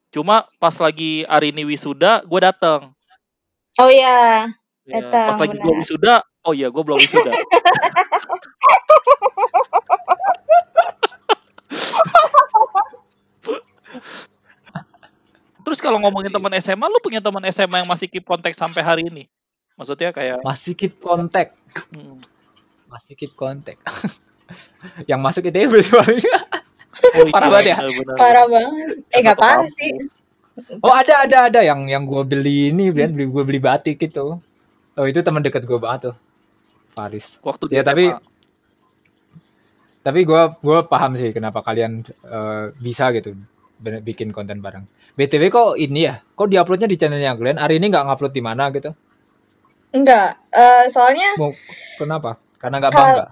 Cuma 0.09 0.35
pas 0.57 0.73
lagi 0.81 1.21
Arini 1.29 1.63
wisuda, 1.67 2.25
gue 2.25 2.39
dateng. 2.41 2.91
Oh 3.77 3.89
iya, 3.93 4.49
Ya, 4.89 5.05
Datang, 5.05 5.27
pas 5.29 5.39
lagi 5.45 5.55
gue 5.61 5.73
wisuda, 5.85 6.25
oh 6.41 6.53
iya 6.57 6.65
gue 6.73 6.81
belum 6.81 6.97
wisuda. 6.97 7.29
Terus 15.61 15.77
kalau 15.77 16.01
ngomongin 16.01 16.33
teman 16.33 16.49
SMA, 16.57 16.89
lu 16.89 16.97
punya 16.97 17.21
teman 17.21 17.45
SMA 17.53 17.85
yang 17.85 17.89
masih 17.89 18.09
keep 18.09 18.25
kontak 18.25 18.57
sampai 18.57 18.81
hari 18.81 19.05
ini? 19.05 19.29
Maksudnya 19.79 20.11
kayak 20.11 20.43
Masih 20.43 20.75
keep 20.75 20.99
kontak, 20.99 21.55
hmm, 21.95 22.19
masih 22.91 23.15
keep 23.15 23.31
kontak. 23.31 23.79
yang 25.09 25.23
masuk 25.23 25.47
itu 25.47 25.55
berarti 25.69 25.93
oh 25.95 26.07
iya, 26.19 26.39
Parah 27.31 27.47
banget 27.47 27.65
ya? 27.71 27.75
parah 28.17 28.45
banget. 28.49 28.97
Eh 29.13 29.19
nggak 29.23 29.37
Satu 29.39 29.45
parah 29.47 29.69
sih. 29.71 29.91
Oh 30.83 30.91
ada 30.91 31.23
ada 31.23 31.37
ada 31.47 31.61
yang 31.63 31.87
yang 31.87 32.03
gue 32.03 32.23
beli 32.27 32.75
ini 32.75 32.91
Brian 32.91 33.15
beli 33.15 33.31
gue 33.31 33.43
beli 33.47 33.59
batik 33.63 33.95
gitu. 33.95 34.43
Oh 34.99 35.05
itu 35.07 35.23
teman 35.23 35.39
dekat 35.39 35.63
gue 35.63 35.79
banget 35.79 36.11
tuh. 36.11 36.15
Faris. 36.91 37.39
Waktu 37.39 37.71
Ya 37.71 37.85
tapi 37.85 38.11
tapi 40.03 40.19
gue 40.27 40.41
gue 40.59 40.79
paham 40.91 41.15
sih 41.15 41.31
kenapa 41.31 41.63
kalian 41.63 42.03
eh, 42.07 42.75
bisa 42.75 43.15
gitu 43.15 43.35
bikin 43.79 44.35
konten 44.35 44.59
bareng. 44.59 44.83
btw 45.15 45.43
kok 45.47 45.79
ini 45.79 46.07
ya? 46.11 46.19
Kok 46.19 46.47
diuploadnya 46.51 46.87
di 46.91 46.99
channelnya 46.99 47.31
Glenn? 47.39 47.59
Hari 47.59 47.79
ini 47.79 47.87
nggak 47.87 48.03
ngupload 48.07 48.33
di 48.35 48.43
mana 48.43 48.67
gitu? 48.75 48.91
Enggak, 49.89 50.37
eh, 50.49 50.85
soalnya 50.87 51.33
Mau 51.35 51.51
kenapa? 51.97 52.37
Karena 52.55 52.77
nggak 52.77 52.93
bangga. 52.93 53.25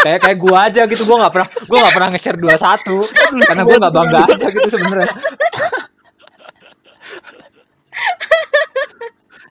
kayak 0.00 0.20
kayak 0.20 0.38
gue 0.38 0.52
aja 0.54 0.82
gitu 0.84 1.02
gue 1.02 1.16
nggak 1.16 1.32
pernah 1.32 1.48
gue 1.48 1.78
nggak 1.80 1.94
pernah 1.94 2.08
nge-share 2.08 2.36
21 2.36 3.40
karena 3.42 3.62
gue 3.62 3.76
nggak 3.78 3.94
bangga 3.94 4.18
aja 4.26 4.46
gitu 4.46 4.68
sebenarnya 4.68 5.10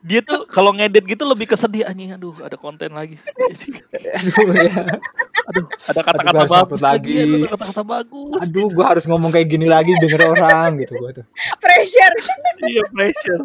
dia 0.00 0.20
tuh 0.20 0.44
kalau 0.44 0.70
ngedit 0.70 1.00
gitu 1.02 1.24
lebih 1.24 1.48
kesedih 1.48 1.82
anjing 1.82 2.12
aduh 2.12 2.36
ada 2.38 2.54
konten 2.54 2.92
lagi 2.92 3.16
Aduh 3.16 4.52
ya. 4.52 5.00
aduh 5.44 5.64
ada 5.64 6.00
kata-kata 6.02 6.42
bagus 6.44 6.80
lagi. 6.80 7.16
lagi 7.16 7.40
ada 7.40 7.48
kata-kata 7.50 7.82
bagus 7.82 8.40
Aduh, 8.44 8.68
gua 8.68 8.86
harus 8.92 9.04
ngomong 9.04 9.32
kayak 9.32 9.48
gini 9.48 9.64
lagi 9.64 9.96
denger 9.96 10.28
orang 10.30 10.76
gitu 10.78 10.92
gua 10.96 11.10
tuh. 11.10 11.24
Pressure. 11.56 12.14
iya 12.62 12.82
pressure 12.86 13.42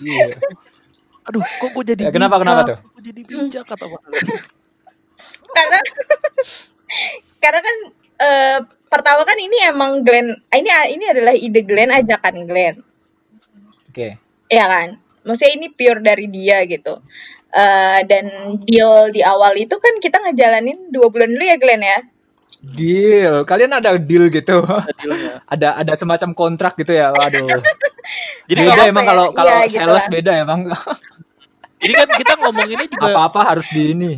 Iya. 0.00 0.26
Aduh 1.30 1.42
kok 1.46 1.70
gue 1.70 1.84
jadi 1.94 2.02
Ya, 2.02 2.10
kenapa, 2.10 2.36
bijak? 2.36 2.42
kenapa 2.42 2.60
tuh? 2.66 2.76
Kok 2.82 2.90
gue 2.98 3.02
jadi 3.06 3.20
bijak 3.22 3.64
kata 3.70 3.84
Pak. 3.86 4.00
karena 5.54 5.78
karena 7.38 7.60
kan 7.62 7.76
eh, 8.20 8.58
pertama 8.90 9.22
kan 9.22 9.38
ini 9.38 9.56
emang 9.64 10.02
Glenn 10.02 10.28
ini 10.50 10.70
ini 10.90 11.04
adalah 11.06 11.34
ide 11.34 11.62
Glenn 11.62 11.94
ajakan 11.94 12.44
Glenn 12.44 12.82
Oke. 13.90 14.18
ya 14.50 14.64
kan 14.66 14.98
maksudnya 15.22 15.54
ini 15.54 15.66
pure 15.70 16.02
dari 16.02 16.26
dia 16.26 16.66
gitu 16.66 16.98
Eh, 17.50 18.00
dan 18.06 18.30
deal 18.62 19.10
di 19.10 19.26
awal 19.26 19.58
itu 19.58 19.74
kan 19.74 19.98
kita 19.98 20.22
ngejalanin 20.22 20.86
dua 20.94 21.10
bulan 21.10 21.34
dulu 21.34 21.42
ya 21.42 21.58
Glenn 21.58 21.82
ya 21.82 21.98
Deal. 22.62 23.42
Kalian 23.42 23.72
ada 23.72 23.96
deal 23.96 24.28
gitu? 24.28 24.60
Dealnya. 25.00 25.40
ada 25.44 25.68
ada 25.76 25.92
semacam 25.94 26.30
kontrak 26.32 26.76
gitu 26.76 26.92
ya. 26.92 27.08
Waduh. 27.08 27.48
jadi 28.50 28.60
beda 28.62 28.70
kalau 28.70 28.84
emang 28.86 29.04
ya? 29.04 29.10
kalau 29.10 29.26
kalau 29.32 29.50
Iya, 29.50 29.64
gitu 29.64 29.78
sales 29.80 29.96
lah. 29.96 30.10
beda 30.10 30.32
emang. 30.36 30.60
jadi 31.80 31.92
kan 31.96 32.08
kita 32.14 32.32
ngomong 32.36 32.68
ini 32.68 32.84
juga 32.86 33.06
Apa-apa 33.08 33.40
harus 33.46 33.66
di 33.68 33.82
ini. 33.90 34.12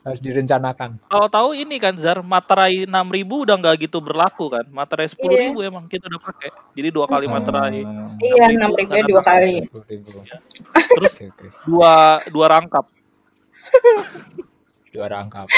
Harus 0.00 0.20
direncanakan. 0.20 1.00
kalau 1.02 1.28
tahu 1.28 1.56
ini 1.56 1.80
kan 1.80 1.96
Zar 1.96 2.20
materai 2.20 2.84
6000 2.84 2.92
udah 3.24 3.56
nggak 3.56 3.88
gitu 3.88 4.04
berlaku 4.04 4.52
kan 4.52 4.68
materai 4.68 5.08
10000 5.08 5.56
emang 5.64 5.88
kita 5.88 6.04
udah 6.06 6.20
pakai 6.20 6.52
jadi 6.72 6.92
dua 6.92 7.08
kali 7.08 7.24
materai 7.24 7.80
Hmm. 7.80 8.12
iya 8.20 8.52
6.000 8.52 8.52
enam 8.52 8.70
ribu 8.76 9.00
dua 9.08 9.22
kali 9.24 9.64
terus 10.92 11.12
dua 11.64 11.92
dua 12.28 12.46
rangkap 12.52 12.84
Dua 14.92 15.06
rangkap. 15.08 15.48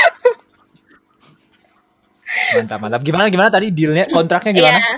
Mantap, 2.26 2.78
mantap. 2.82 3.00
Gimana 3.06 3.30
gimana 3.30 3.50
tadi 3.50 3.70
dealnya 3.70 4.04
kontraknya 4.10 4.52
gimana? 4.52 4.78
Iya, 4.78 4.90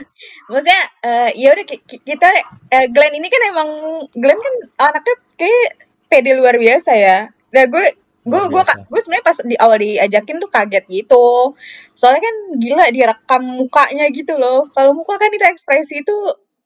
maksudnya 0.49 0.81
eh, 1.05 1.31
ya 1.37 1.49
udah 1.53 1.65
ki- 1.69 1.85
ki- 1.85 2.03
kita 2.05 2.29
eh, 2.73 2.87
Glenn 2.89 3.15
ini 3.21 3.29
kan 3.29 3.43
emang 3.53 3.69
Glenn 4.17 4.41
kan 4.41 4.55
anaknya 4.89 5.15
kayak 5.37 5.67
pede 6.09 6.33
luar 6.33 6.57
biasa 6.57 6.91
ya. 6.97 7.29
Nah 7.29 7.65
gue 7.69 7.87
gue 8.29 8.43
gue 8.53 8.63
gue 8.65 9.01
sebenarnya 9.01 9.25
pas 9.25 9.39
di 9.45 9.57
awal 9.57 9.79
diajakin 9.81 10.37
tuh 10.41 10.51
kaget 10.51 10.85
gitu. 10.89 11.53
Soalnya 11.93 12.25
kan 12.25 12.37
gila 12.57 12.85
direkam 12.93 13.43
mukanya 13.61 14.07
gitu 14.09 14.37
loh. 14.41 14.69
Kalau 14.73 14.97
muka 14.97 15.21
kan 15.21 15.29
itu 15.29 15.45
ekspresi 15.45 16.01
itu 16.01 16.17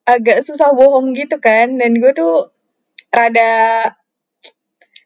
agak 0.07 0.47
susah 0.47 0.71
bohong 0.75 1.11
gitu 1.15 1.43
kan. 1.43 1.75
Dan 1.75 1.99
gue 1.99 2.15
tuh 2.15 2.51
rada 3.11 3.93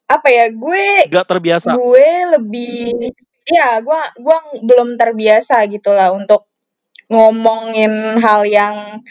apa 0.06 0.28
ya 0.30 0.46
gue 0.54 1.10
nggak 1.10 1.26
terbiasa 1.26 1.75
gue 1.75 2.08
lebih 2.38 3.10
ya 3.46 3.80
gue 3.82 4.00
gua 4.22 4.38
belum 4.62 4.98
terbiasa 4.98 5.64
gitu 5.70 5.94
lah 5.94 6.10
untuk 6.14 6.46
ngomongin 7.10 8.18
hal 8.18 8.42
yang 8.46 9.02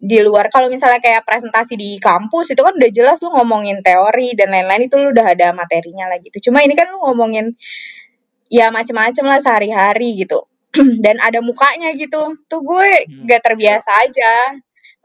di 0.00 0.20
luar. 0.22 0.48
Kalau 0.52 0.68
misalnya 0.68 1.00
kayak 1.02 1.24
presentasi 1.24 1.74
di 1.78 1.96
kampus 1.98 2.52
itu 2.54 2.60
kan 2.62 2.76
udah 2.76 2.90
jelas 2.92 3.18
lu 3.24 3.32
ngomongin 3.32 3.80
teori 3.82 4.36
dan 4.38 4.52
lain-lain 4.52 4.86
itu 4.88 4.96
lu 5.00 5.10
udah 5.12 5.26
ada 5.34 5.48
materinya 5.56 6.06
lah 6.12 6.18
gitu. 6.22 6.50
Cuma 6.50 6.62
ini 6.64 6.76
kan 6.76 6.88
lu 6.92 7.00
ngomongin 7.02 7.56
ya 8.52 8.70
macem-macem 8.70 9.24
lah 9.26 9.40
sehari-hari 9.42 10.22
gitu. 10.22 10.46
Dan 11.04 11.18
ada 11.22 11.40
mukanya 11.42 11.92
gitu. 11.96 12.36
Tuh 12.50 12.60
gue 12.62 12.88
Hmm. 13.06 13.26
gak 13.28 13.42
terbiasa 13.46 13.90
aja 14.06 14.32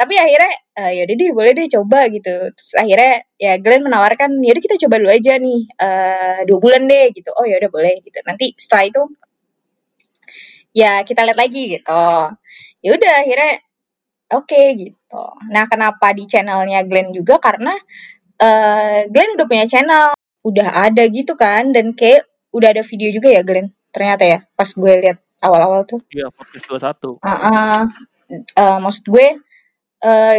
tapi 0.01 0.17
akhirnya 0.17 0.53
eh, 0.81 0.91
ya 0.97 1.01
udah 1.05 1.15
deh 1.21 1.29
boleh 1.29 1.51
deh 1.53 1.67
coba 1.69 2.09
gitu. 2.09 2.33
Terus 2.57 2.71
akhirnya 2.73 3.13
ya 3.37 3.53
Glenn 3.61 3.85
menawarkan 3.85 4.41
ya 4.41 4.49
udah 4.57 4.63
kita 4.65 4.75
coba 4.81 4.95
dulu 4.97 5.11
aja 5.13 5.33
nih 5.37 5.61
eh 5.77 6.39
dua 6.49 6.57
bulan 6.57 6.89
deh 6.89 7.05
gitu. 7.13 7.29
Oh 7.37 7.45
ya 7.45 7.61
udah 7.61 7.69
boleh 7.69 8.01
gitu. 8.01 8.17
Nanti 8.25 8.57
setelah 8.57 8.85
itu 8.89 9.01
ya 10.73 11.05
kita 11.05 11.21
lihat 11.21 11.37
lagi 11.37 11.63
gitu. 11.77 12.05
Ya 12.81 12.89
udah 12.97 13.13
akhirnya 13.21 13.51
oke 14.33 14.61
gitu. 14.81 15.23
Nah 15.53 15.69
kenapa 15.69 16.17
di 16.17 16.25
channelnya 16.25 16.81
Glenn 16.89 17.13
juga? 17.13 17.37
Karena 17.37 17.77
eh 18.41 19.05
Glenn 19.13 19.37
udah 19.37 19.45
punya 19.45 19.65
channel 19.69 20.17
udah 20.41 20.89
ada 20.89 21.05
gitu 21.13 21.37
kan 21.37 21.69
dan 21.69 21.93
kayak 21.93 22.25
udah 22.49 22.73
ada 22.73 22.81
video 22.81 23.13
juga 23.13 23.29
ya 23.29 23.45
Glenn 23.45 23.69
ternyata 23.93 24.25
ya 24.25 24.41
pas 24.57 24.65
gue 24.65 24.93
lihat 25.05 25.21
awal-awal 25.45 25.85
tuh. 25.85 26.01
Iya 26.09 26.33
podcast 26.33 26.65
21 26.65 27.21
Ah, 27.21 27.29
ah. 27.29 27.81
Eh, 28.31 28.77
maksud 28.79 29.05
gue 29.11 29.27
eh, 30.01 30.37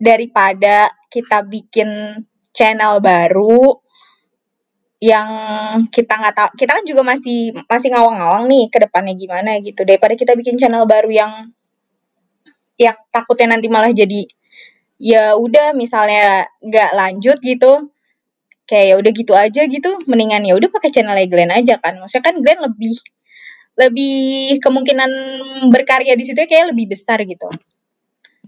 daripada 0.00 0.88
kita 1.10 1.44
bikin 1.44 2.22
channel 2.54 2.98
baru 3.02 3.78
yang 5.00 5.28
kita 5.88 6.12
nggak 6.12 6.34
tahu 6.36 6.50
kita 6.60 6.76
kan 6.76 6.84
juga 6.84 7.02
masih 7.04 7.56
masih 7.64 7.88
ngawang-ngawang 7.92 8.44
nih 8.52 8.64
ke 8.68 8.78
depannya 8.84 9.14
gimana 9.16 9.50
gitu. 9.64 9.82
Daripada 9.84 10.12
kita 10.16 10.36
bikin 10.36 10.60
channel 10.60 10.84
baru 10.84 11.08
yang 11.08 11.32
yang 12.76 12.96
takutnya 13.12 13.56
nanti 13.56 13.68
malah 13.68 13.92
jadi 13.92 14.28
ya 15.00 15.36
udah 15.36 15.72
misalnya 15.72 16.48
nggak 16.60 16.90
lanjut 16.96 17.38
gitu 17.40 17.92
kayak 18.68 18.86
ya 18.92 18.94
udah 19.00 19.12
gitu 19.16 19.32
aja 19.34 19.62
gitu 19.66 19.90
mendingan 20.06 20.44
ya 20.46 20.54
udah 20.54 20.68
pakai 20.68 20.92
channel 20.92 21.16
Glenn 21.26 21.52
aja 21.52 21.80
kan. 21.80 21.96
Maksudnya 22.00 22.24
kan 22.24 22.36
Glenn 22.44 22.60
lebih 22.60 22.94
lebih 23.80 24.60
kemungkinan 24.60 25.10
berkarya 25.72 26.12
di 26.12 26.24
situ 26.28 26.44
kayak 26.44 26.76
lebih 26.76 26.92
besar 26.92 27.24
gitu 27.24 27.48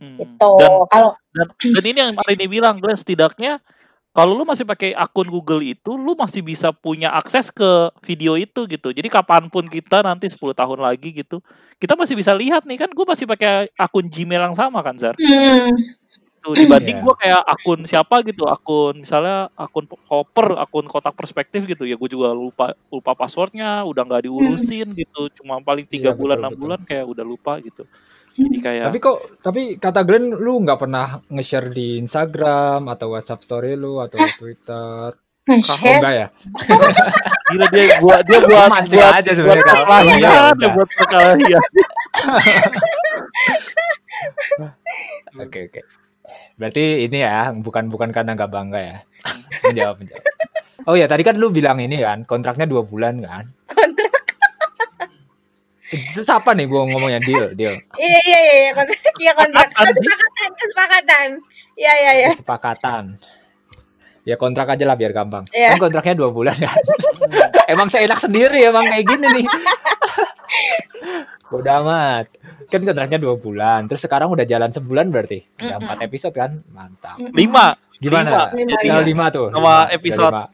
Hmm. 0.02 0.18
gitu. 0.18 0.50
Dan 0.58 0.70
kalau 0.90 1.10
dan, 1.30 1.46
dan 1.54 1.84
ini 1.86 1.98
yang 2.02 2.12
hari 2.18 2.34
ini 2.34 2.46
bilang 2.50 2.82
Glenn 2.82 2.98
setidaknya 2.98 3.62
kalau 4.12 4.34
lu 4.36 4.44
masih 4.44 4.66
pakai 4.66 4.92
akun 4.92 5.24
Google 5.24 5.62
itu 5.62 5.94
lu 5.94 6.12
masih 6.12 6.42
bisa 6.42 6.68
punya 6.74 7.08
akses 7.14 7.48
ke 7.48 7.88
video 8.02 8.34
itu 8.34 8.66
gitu. 8.66 8.90
Jadi 8.90 9.06
kapan 9.06 9.46
pun 9.46 9.64
kita 9.70 10.02
nanti 10.02 10.26
10 10.26 10.52
tahun 10.52 10.82
lagi 10.82 11.14
gitu 11.14 11.38
kita 11.78 11.94
masih 11.94 12.18
bisa 12.18 12.34
lihat 12.34 12.66
nih 12.66 12.82
kan 12.82 12.90
gue 12.90 13.06
masih 13.06 13.30
pakai 13.30 13.70
akun 13.78 14.10
Gmail 14.10 14.50
yang 14.50 14.56
sama 14.58 14.82
kan 14.82 14.98
Zar? 14.98 15.14
Hmm, 15.16 15.70
tuh 16.42 16.58
dibanding 16.58 16.98
Iya. 16.98 17.04
gue 17.06 17.14
kayak 17.22 17.42
akun 17.46 17.80
siapa 17.86 18.16
gitu 18.26 18.44
akun 18.50 19.06
misalnya 19.06 19.46
akun 19.54 19.86
koper 19.86 20.58
akun 20.58 20.90
kotak 20.90 21.14
perspektif 21.14 21.62
gitu. 21.64 21.86
Ya 21.86 21.94
gue 21.94 22.10
juga 22.10 22.34
lupa 22.34 22.74
lupa 22.90 23.14
passwordnya 23.14 23.86
udah 23.86 24.02
nggak 24.02 24.26
diurusin 24.26 24.90
gitu. 24.92 25.30
Cuma 25.38 25.62
paling 25.62 25.86
tiga 25.86 26.10
Iya, 26.10 26.18
bulan 26.18 26.36
betul, 26.36 26.42
enam 26.42 26.52
betul. 26.52 26.62
bulan 26.66 26.80
kayak 26.82 27.06
udah 27.06 27.24
lupa 27.24 27.52
gitu 27.62 27.86
jadi 28.32 28.58
kayak 28.58 28.82
Tapi 28.88 28.98
kok 28.98 29.18
tapi 29.38 29.60
kata 29.76 30.00
Glenn 30.02 30.32
lu 30.32 30.64
nggak 30.64 30.78
pernah 30.80 31.20
nge-share 31.28 31.68
di 31.68 31.98
Instagram 31.98 32.88
atau 32.88 33.12
WhatsApp 33.12 33.42
story 33.42 33.76
lu 33.76 34.00
atau 34.00 34.18
Twitter. 34.38 35.12
Oh 35.42 35.58
enggak 35.90 36.14
ya? 36.14 36.26
gila 37.50 37.66
dia 37.74 37.98
gua 37.98 38.22
dia 38.22 38.38
buat 38.46 38.70
Mancing 38.70 39.02
buat 39.02 39.18
aja 39.18 39.30
sebenarnya 39.34 39.64
kalau- 39.66 39.86
perkelahian, 39.90 40.18
dia 40.22 40.30
udah. 40.54 40.70
buat 40.78 40.90
perkelahian 40.94 41.62
Oke 45.42 45.58
oke. 45.66 45.80
Berarti 46.54 46.84
ini 47.08 47.18
ya 47.24 47.50
bukan 47.50 47.90
bukan 47.90 48.14
karena 48.14 48.38
nggak 48.38 48.52
bangga 48.52 48.80
ya. 48.80 48.96
menjawab 49.66 49.96
menjawab. 49.98 50.24
Oh 50.86 50.94
ya 50.98 51.06
tadi 51.06 51.22
kan 51.22 51.38
lu 51.38 51.50
bilang 51.50 51.78
ini 51.78 51.98
kan 51.98 52.22
kontraknya 52.22 52.66
dua 52.66 52.82
bulan 52.86 53.18
kan? 53.22 53.44
Siapa 56.08 56.56
nih 56.56 56.64
gua 56.64 56.88
ngomongnya 56.88 57.20
deal 57.20 57.52
deal 57.52 57.76
iya 57.96 58.18
iya 58.24 58.38
iya 58.40 58.54
iya 58.58 58.72
kontrak 58.72 59.00
iya 59.18 59.32
kontrak 59.36 59.68
Kesepakatan. 59.68 60.50
kesepakatan 60.56 61.28
iya 61.74 61.92
iya 61.94 62.12
iya 62.16 62.28
kesepakatan. 62.32 63.04
Ya 64.22 64.38
kontrak 64.38 64.70
aja 64.70 64.86
lah 64.86 64.94
biar 64.94 65.10
gampang. 65.10 65.42
Iya. 65.50 65.74
Kan 65.74 65.82
kontraknya 65.82 66.14
dua 66.14 66.30
bulan 66.30 66.54
kan. 66.54 66.78
emang 67.74 67.90
saya 67.90 68.06
enak 68.06 68.22
sendiri 68.22 68.62
emang 68.62 68.86
kayak 68.86 69.02
gini 69.02 69.26
nih. 69.26 69.46
Udah 71.50 71.82
amat. 71.82 72.30
Kan 72.70 72.86
kontraknya 72.86 73.18
dua 73.18 73.34
bulan. 73.34 73.90
Terus 73.90 73.98
sekarang 74.06 74.30
udah 74.30 74.46
jalan 74.46 74.70
sebulan 74.70 75.10
berarti. 75.10 75.42
Ada 75.58 75.74
Mm-mm. 75.74 75.82
empat 75.82 75.98
episode 76.06 76.34
kan? 76.38 76.54
Mantap. 76.70 77.18
lima 77.34 77.74
Gimana? 77.98 78.54
Lima, 78.54 78.70
Jadi 78.70 78.86
Tinggal 78.86 79.02
lima 79.02 79.26
tuh. 79.34 79.46
Sama 79.50 79.58
lima. 79.58 79.74
Udah 79.74 79.90
episode. 79.90 80.30
lima. 80.30 80.44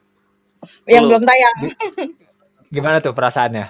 yang 0.89 1.03
belum 1.05 1.23
tayang 1.29 1.57
Gimana 2.73 2.97
tuh 3.05 3.13
perasaannya? 3.13 3.67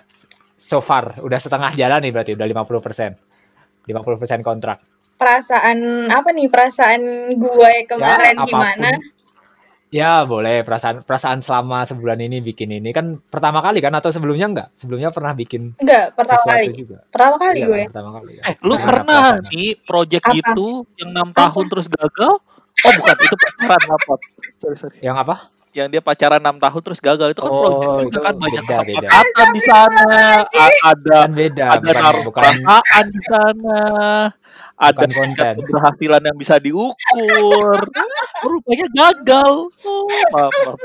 So 0.58 0.82
far 0.82 1.16
udah 1.18 1.38
setengah 1.38 1.70
jalan 1.72 2.02
nih 2.02 2.10
berarti 2.10 2.34
udah 2.34 2.44
50%. 2.44 3.14
50% 3.86 4.42
kontrak. 4.42 4.78
perasaan 5.14 5.78
apa 6.08 6.30
nih 6.30 6.46
perasaan 6.46 7.00
gue 7.32 7.72
kemarin 7.86 8.34
Ya, 8.34 8.36
apa 8.36 8.44
pun. 8.44 8.48
gimana 8.48 8.90
Ya 9.88 10.12
boleh 10.22 10.60
perasaan 10.60 11.00
perasaan 11.00 11.40
selama 11.40 11.82
sebulan 11.82 12.20
ini 12.20 12.38
bikin 12.38 12.68
ini 12.70 12.92
kan 12.92 13.16
pertama 13.24 13.58
kali 13.58 13.80
kan 13.80 13.90
atau 13.90 14.10
sebelumnya 14.10 14.46
enggak? 14.46 14.68
Sebelumnya 14.74 15.08
pernah 15.08 15.32
bikin 15.32 15.72
enggak 15.74 16.12
pertama 16.12 16.44
kali 16.44 16.70
juga. 16.72 16.98
pertama 17.08 17.36
kali 17.40 17.56
Iya 17.56 17.66
gue 17.66 17.78
kan, 17.78 17.88
pertama 17.88 18.10
kali. 18.12 18.30
Ya. 18.30 18.42
eh 18.44 18.54
lu 18.60 18.74
Gimana 18.74 18.84
pernah 18.84 19.22
nih 19.48 19.68
project 19.80 20.22
Apa? 20.22 20.34
gitu 20.36 20.66
yang 20.94 21.10
enam 21.10 21.28
tahun 21.32 21.64
terus 21.66 21.86
gagal 21.88 22.32
oh 22.78 22.92
bukan 22.94 23.16
itu 23.18 23.34
pacaran 23.40 23.88
apa 23.90 24.12
sorry 24.60 24.76
sorry 24.76 24.96
Yang 25.00 25.16
apa? 25.18 25.36
Yang 25.76 25.88
dia 25.88 26.00
pacaran 26.00 26.40
enam 26.40 26.56
tahun 26.56 26.80
terus 26.80 26.98
gagal 26.98 27.32
itu 27.32 27.40
kan 27.40 27.50
Oh, 27.50 27.60
project 27.60 28.08
itu 28.08 28.18
kan 28.18 28.34
banyak 28.34 28.62
beda, 28.64 28.76
beda. 28.82 29.08
kesepakatan 29.08 29.46
di 29.52 29.62
sana 29.62 30.06
A- 30.48 30.80
ada 30.88 31.18
Kan 31.24 31.32
beda, 31.36 31.64
ada 31.68 31.80
bukan 31.80 32.24
bukan 32.24 32.42
perasaan 32.42 33.04
di 33.08 33.20
sana 33.24 33.80
ada 34.78 34.94
Bukan 34.94 35.10
konten. 35.10 35.54
keberhasilan 35.58 36.22
yang 36.22 36.36
bisa 36.38 36.54
diukur. 36.56 36.94
Oh, 37.18 38.46
rupanya 38.46 38.86
gagal. 38.94 39.52
Oh, 39.82 40.06
maaf, 40.30 40.54
maaf. 40.54 40.78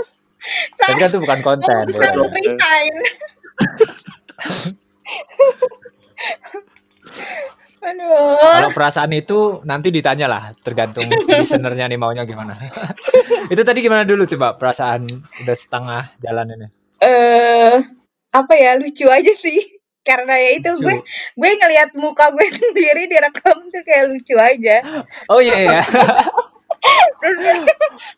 Tapi 0.75 0.97
kan 0.97 1.07
itu 1.13 1.19
bukan 1.21 1.39
konten. 1.45 1.83
Resign. 1.87 2.93
Aduh. 7.83 8.39
Kalau 8.39 8.71
perasaan 8.71 9.11
itu 9.11 9.59
nanti 9.61 9.87
ditanya 9.89 10.25
lah, 10.25 10.43
tergantung 10.57 11.03
listenernya 11.29 11.85
nih 11.85 11.99
maunya 11.99 12.23
gimana. 12.23 12.55
itu 13.53 13.61
tadi 13.61 13.79
gimana 13.79 14.03
dulu 14.03 14.23
coba 14.25 14.55
perasaan 14.55 15.03
udah 15.43 15.55
setengah 15.55 16.03
jalan 16.17 16.47
ini. 16.49 16.67
eh 16.97 17.75
apa 18.31 18.53
ya 18.55 18.73
lucu 18.75 19.03
aja 19.05 19.29
sih 19.29 19.59
karena 20.01 20.35
ya 20.35 20.55
itu 20.55 20.71
Lucu. 20.71 20.83
gue 20.83 20.95
gue 21.35 21.49
ngelihat 21.53 21.91
muka 21.93 22.31
gue 22.31 22.47
sendiri 22.55 23.05
direkam 23.05 23.59
tuh 23.67 23.83
kayak 23.83 24.07
lucu 24.09 24.35
aja 24.35 24.79
Oh 25.27 25.37
iya 25.37 25.57
iya. 25.59 25.81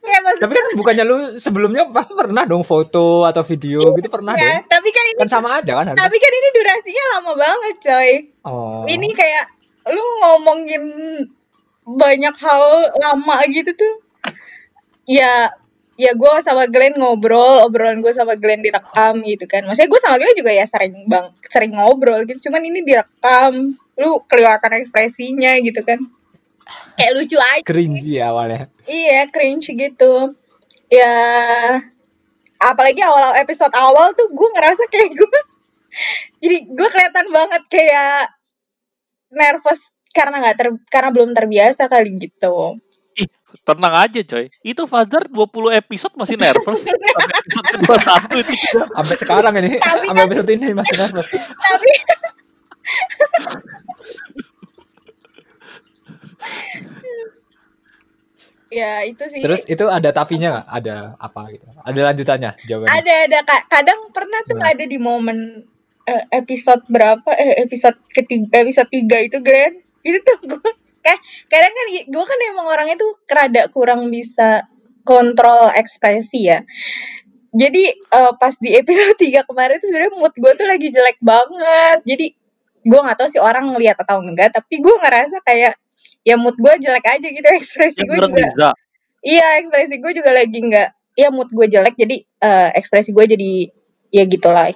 ya 0.02 0.18
maksudnya 0.20 0.42
Tapi 0.42 0.54
kan 0.54 0.66
bukannya 0.74 1.04
lu 1.04 1.18
sebelumnya 1.36 1.84
pasti 1.88 2.14
pernah 2.14 2.42
dong 2.44 2.62
foto 2.62 3.22
atau 3.24 3.42
video 3.42 3.94
gitu 3.94 4.08
pernah 4.08 4.34
ya, 4.34 4.62
dong. 4.62 4.70
tapi 4.70 4.90
kan 4.90 5.04
ini 5.04 5.18
Kan 5.20 5.30
sama 5.32 5.50
aja 5.58 5.72
kan 5.76 5.94
tapi 5.94 6.18
kan 6.18 6.32
ini 6.32 6.50
durasinya 6.52 7.04
lama 7.12 7.34
banget 7.36 7.76
coy 7.80 8.12
Oh. 8.46 8.86
ini 8.86 9.10
kayak 9.10 9.55
lu 9.86 10.04
ngomongin 10.24 10.84
banyak 11.86 12.36
hal 12.42 12.64
lama 12.98 13.38
gitu 13.54 13.72
tuh 13.78 13.96
ya 15.06 15.54
ya 15.96 16.12
gue 16.12 16.34
sama 16.44 16.68
Glenn 16.68 17.00
ngobrol 17.00 17.64
obrolan 17.64 18.04
gue 18.04 18.12
sama 18.12 18.36
Glenn 18.36 18.60
direkam 18.60 19.24
gitu 19.24 19.48
kan. 19.48 19.64
Maksudnya 19.64 19.90
gue 19.90 20.02
sama 20.04 20.16
Glenn 20.20 20.36
juga 20.36 20.52
ya 20.52 20.66
sering 20.68 21.08
bang 21.08 21.32
sering 21.48 21.72
ngobrol 21.72 22.28
gitu. 22.28 22.50
Cuman 22.50 22.68
ini 22.68 22.84
direkam 22.84 23.80
lu 23.96 24.12
kelihatan 24.28 24.76
ekspresinya 24.76 25.56
gitu 25.64 25.82
kan. 25.88 26.04
Kayak 27.00 27.14
lucu 27.16 27.38
aja. 27.40 27.64
Cringy 27.64 28.20
ya 28.20 28.36
awalnya. 28.36 28.68
iya 28.90 29.30
cringe 29.32 29.72
gitu. 29.72 30.36
Ya 30.92 31.16
apalagi 32.60 33.00
awal 33.04 33.36
episode 33.40 33.72
awal 33.72 34.12
tuh 34.16 34.28
gue 34.32 34.50
ngerasa 34.56 34.84
kayak 34.92 35.12
gue 35.16 35.40
jadi 36.44 36.58
gue 36.72 36.88
kelihatan 36.92 37.28
banget 37.32 37.64
kayak 37.68 38.35
nervous 39.36 39.80
karena 40.10 40.40
nggak 40.40 40.56
ter 40.56 40.68
karena 40.88 41.10
belum 41.12 41.36
terbiasa 41.36 41.86
kali 41.86 42.16
gitu 42.18 42.80
Ih, 43.16 43.28
tenang 43.64 43.96
aja 43.96 44.20
coy. 44.20 44.52
Itu 44.60 44.84
Fazar 44.88 45.24
20 45.28 45.72
episode 45.72 46.16
masih 46.16 46.36
nervous. 46.36 46.84
Sampai 46.88 47.32
episode 47.40 47.68
21 47.80 48.44
itu. 48.44 48.52
Sampai 48.92 49.16
sekarang 49.16 49.54
ini, 49.60 49.80
Tapi 49.80 50.06
sampai 50.12 50.24
episode 50.28 50.50
ini 50.52 50.68
masih 50.76 50.96
nervous. 51.00 51.28
tapi 51.32 51.92
ya 58.74 59.06
itu 59.06 59.24
sih 59.30 59.40
Terus 59.40 59.64
itu 59.70 59.86
ada 59.88 60.10
tapinya 60.12 60.48
nggak? 60.60 60.68
Ada 60.68 60.96
apa 61.18 61.42
gitu? 61.54 61.66
Ada 61.86 62.00
lanjutannya 62.12 62.52
jawabannya? 62.66 62.92
ada 62.92 63.14
ada 63.30 63.40
Ka- 63.46 63.66
kadang 63.72 64.00
pernah 64.12 64.40
tuh 64.44 64.58
ada 64.60 64.84
di 64.84 64.98
momen 64.98 65.64
eh, 66.06 66.24
episode 66.34 66.86
berapa? 66.88 67.30
Eh 67.34 67.66
episode 67.66 67.98
ketiga 68.14 68.62
episode 68.62 68.90
tiga 68.90 69.18
itu 69.22 69.42
Glenn. 69.42 69.82
Itu 70.08 70.22
tuh 70.22 70.38
gue 70.46 70.72
kayak 71.02 71.22
kadang 71.50 71.74
kan 71.74 71.86
gue 72.06 72.26
kan 72.26 72.40
emang 72.50 72.66
orangnya 72.70 72.98
tuh 72.98 73.12
rada 73.30 73.70
kurang 73.70 74.10
bisa 74.10 74.70
kontrol 75.06 75.70
ekspresi 75.74 76.50
ya. 76.50 76.62
Jadi 77.56 77.84
eh, 77.94 78.32
pas 78.38 78.54
di 78.58 78.70
episode 78.74 79.18
3 79.22 79.50
kemarin 79.50 79.82
tuh 79.82 79.88
sebenarnya 79.90 80.14
mood 80.14 80.34
gue 80.38 80.52
tuh 80.54 80.68
lagi 80.70 80.88
jelek 80.94 81.18
banget. 81.22 82.00
Jadi 82.06 82.26
gue 82.86 83.00
nggak 83.02 83.18
tahu 83.18 83.30
sih 83.30 83.42
orang 83.42 83.74
ngeliat 83.74 83.98
atau 83.98 84.22
enggak 84.22 84.54
tapi 84.54 84.78
gue 84.78 84.96
ngerasa 85.02 85.42
kayak 85.42 85.74
ya 86.22 86.38
mood 86.38 86.54
gue 86.58 86.74
jelek 86.78 87.06
aja 87.06 87.28
gitu 87.34 87.48
ekspresi 87.60 88.06
Yang 88.06 88.10
gue 88.10 88.18
juga. 88.30 88.46
Liza. 88.46 88.70
Iya 89.26 89.48
ekspresi 89.58 89.96
gue 89.98 90.12
juga 90.14 90.32
lagi 90.38 90.60
nggak 90.62 90.90
ya 91.18 91.34
mood 91.34 91.50
gue 91.50 91.66
jelek 91.66 91.96
jadi 91.98 92.18
eh, 92.22 92.70
ekspresi 92.78 93.10
gue 93.10 93.26
jadi 93.26 93.52
ya 94.16 94.24
gitulah 94.24 94.72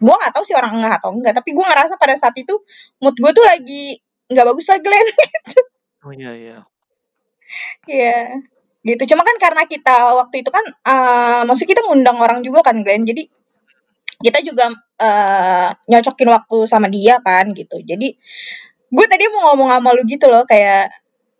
gue 0.00 0.14
nggak 0.16 0.32
tahu 0.32 0.44
sih 0.48 0.56
orang 0.56 0.80
nggak 0.80 1.04
atau 1.04 1.12
enggak 1.12 1.36
tapi 1.36 1.52
gue 1.52 1.60
ngerasa 1.60 2.00
pada 2.00 2.16
saat 2.16 2.32
itu 2.40 2.56
mood 3.04 3.12
gue 3.20 3.30
tuh 3.36 3.44
lagi 3.44 4.00
nggak 4.28 4.46
bagus 4.46 4.66
lah 4.68 4.80
Glenn. 4.80 5.08
Oh 6.06 6.14
iya 6.14 6.30
iya. 6.30 6.58
Iya. 7.90 8.38
Gitu. 8.86 9.02
Cuma 9.10 9.26
kan 9.26 9.34
karena 9.42 9.66
kita 9.66 10.14
waktu 10.14 10.46
itu 10.46 10.50
kan 10.54 10.62
eh 10.62 11.42
maksudnya 11.42 11.74
kita 11.74 11.82
ngundang 11.90 12.22
orang 12.22 12.38
juga 12.46 12.62
kan 12.62 12.86
Glenn. 12.86 13.02
Jadi 13.02 13.26
kita 14.22 14.38
juga 14.46 14.70
eh 15.02 15.68
nyocokin 15.90 16.30
waktu 16.30 16.56
sama 16.70 16.86
dia 16.86 17.18
kan 17.18 17.50
gitu. 17.50 17.82
Jadi 17.82 18.14
gue 18.88 19.06
tadi 19.10 19.26
mau 19.34 19.52
ngomong 19.52 19.68
sama 19.74 19.90
lu 19.90 20.06
gitu 20.06 20.30
loh 20.30 20.46
kayak 20.46 20.86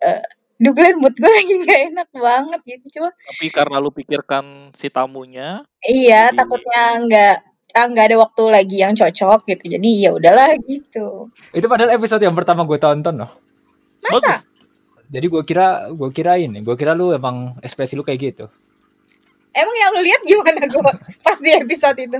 eh 0.03 0.27
Duh 0.59 0.75
Glenn 0.75 0.99
mood 0.99 1.15
gue 1.15 1.31
lagi 1.39 1.55
gak 1.63 1.81
enak 1.95 2.09
banget 2.11 2.61
gitu 2.67 2.99
cuma 2.99 3.15
Tapi 3.15 3.47
karena 3.55 3.77
lu 3.79 3.95
pikirkan 3.95 4.75
si 4.75 4.91
tamunya, 4.91 5.63
Iya, 5.87 6.35
Jadi- 6.35 6.37
takutnya 6.37 6.83
nggak 7.07 7.35
ah, 7.79 7.87
nggak 7.87 8.05
ada 8.11 8.17
waktu 8.19 8.43
lagi 8.51 8.77
yang 8.83 8.95
cocok 8.99 9.47
gitu. 9.47 9.65
Jadi 9.71 9.89
ya 10.03 10.11
udahlah 10.17 10.59
gitu. 10.67 11.31
Itu 11.55 11.67
padahal 11.71 11.95
episode 11.95 12.25
yang 12.27 12.35
pertama 12.35 12.67
gue 12.67 12.75
tonton 12.75 13.15
loh. 13.23 13.31
Masa? 14.03 14.15
bagus. 14.19 14.41
Jadi 15.09 15.27
gue 15.31 15.43
kira 15.47 15.89
gue 15.95 16.11
kira 16.13 16.37
ini, 16.37 16.61
gue 16.61 16.77
kira 16.77 16.93
lu 16.93 17.15
emang 17.15 17.57
ekspresi 17.63 17.95
lu 17.95 18.03
kayak 18.03 18.21
gitu. 18.35 18.45
Emang 19.55 19.77
yang 19.79 19.91
lu 19.95 20.01
lihat 20.05 20.21
gimana 20.27 20.59
gue 20.67 20.83
pas 21.25 21.39
di 21.39 21.51
episode 21.55 21.99
itu? 22.03 22.19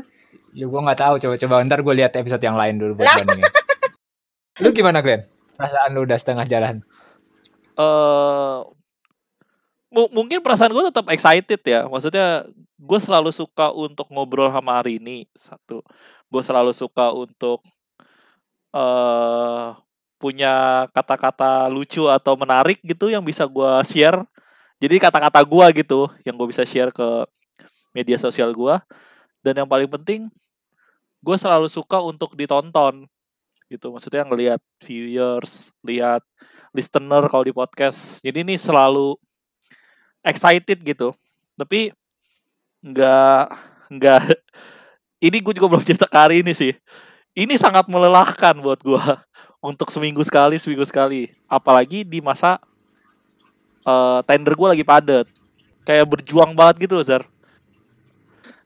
Ya 0.57 0.65
gue 0.65 0.81
nggak 0.81 1.01
tahu, 1.01 1.15
coba-coba 1.21 1.61
ntar 1.67 1.81
gue 1.85 1.95
lihat 1.97 2.15
episode 2.17 2.41
yang 2.41 2.57
lain 2.57 2.79
dulu 2.81 3.03
buat 3.03 3.09
bandingin. 3.13 3.51
lu 4.63 4.69
gimana 4.73 5.03
Glenn? 5.05 5.23
Perasaan 5.59 5.91
lu 5.93 6.07
udah 6.07 6.17
setengah 6.17 6.47
jalan. 6.47 6.81
Mu- 9.89 10.13
mungkin 10.13 10.43
perasaan 10.45 10.73
gue 10.75 10.85
tetap 10.91 11.07
excited 11.13 11.61
ya. 11.65 11.87
Maksudnya 11.89 12.47
gue 12.79 12.99
selalu 13.01 13.31
suka 13.33 13.73
untuk 13.73 14.07
ngobrol 14.13 14.51
sama 14.53 14.79
hari 14.79 15.01
ini 15.01 15.27
satu. 15.39 15.83
Gue 16.29 16.43
selalu 16.45 16.73
suka 16.77 17.11
untuk 17.15 17.65
eh 18.75 19.69
punya 20.19 20.85
kata-kata 20.91 21.71
lucu 21.71 22.11
atau 22.11 22.35
menarik 22.35 22.83
gitu 22.83 23.07
yang 23.09 23.23
bisa 23.23 23.47
gue 23.47 23.73
share. 23.87 24.19
Jadi 24.83 24.99
kata-kata 24.99 25.41
gue 25.47 25.67
gitu 25.83 26.11
yang 26.27 26.35
gue 26.35 26.49
bisa 26.51 26.67
share 26.67 26.91
ke 26.91 27.27
media 27.95 28.19
sosial 28.19 28.51
gue. 28.51 28.75
Dan 29.43 29.65
yang 29.65 29.69
paling 29.71 29.87
penting 29.87 30.27
gue 31.23 31.37
selalu 31.39 31.71
suka 31.71 32.03
untuk 32.03 32.35
ditonton 32.35 33.07
gitu. 33.71 33.95
Maksudnya 33.95 34.27
ngelihat 34.27 34.61
viewers, 34.83 35.71
lihat 35.87 36.23
listener 36.79 37.27
kalau 37.27 37.43
di 37.43 37.51
podcast. 37.51 38.23
Jadi 38.23 38.47
ini 38.47 38.55
selalu 38.55 39.19
excited 40.23 40.79
gitu. 40.79 41.11
Tapi 41.59 41.91
nggak 42.79 43.43
nggak 43.91 44.23
ini 45.27 45.37
gue 45.43 45.55
juga 45.59 45.67
belum 45.67 45.83
cerita 45.83 46.07
hari 46.07 46.47
ini 46.47 46.55
sih. 46.55 46.71
Ini 47.35 47.59
sangat 47.59 47.91
melelahkan 47.91 48.55
buat 48.63 48.79
gue 48.83 49.03
untuk 49.71 49.91
seminggu 49.91 50.23
sekali, 50.23 50.55
seminggu 50.63 50.87
sekali. 50.87 51.35
Apalagi 51.51 52.07
di 52.07 52.23
masa 52.23 52.63
eh, 53.83 54.21
tender 54.23 54.55
gue 54.55 54.69
lagi 54.79 54.85
padat. 54.87 55.27
Kayak 55.83 56.07
berjuang 56.07 56.55
banget 56.55 56.87
gitu 56.87 57.01
loh, 57.01 57.07
Zar. 57.07 57.25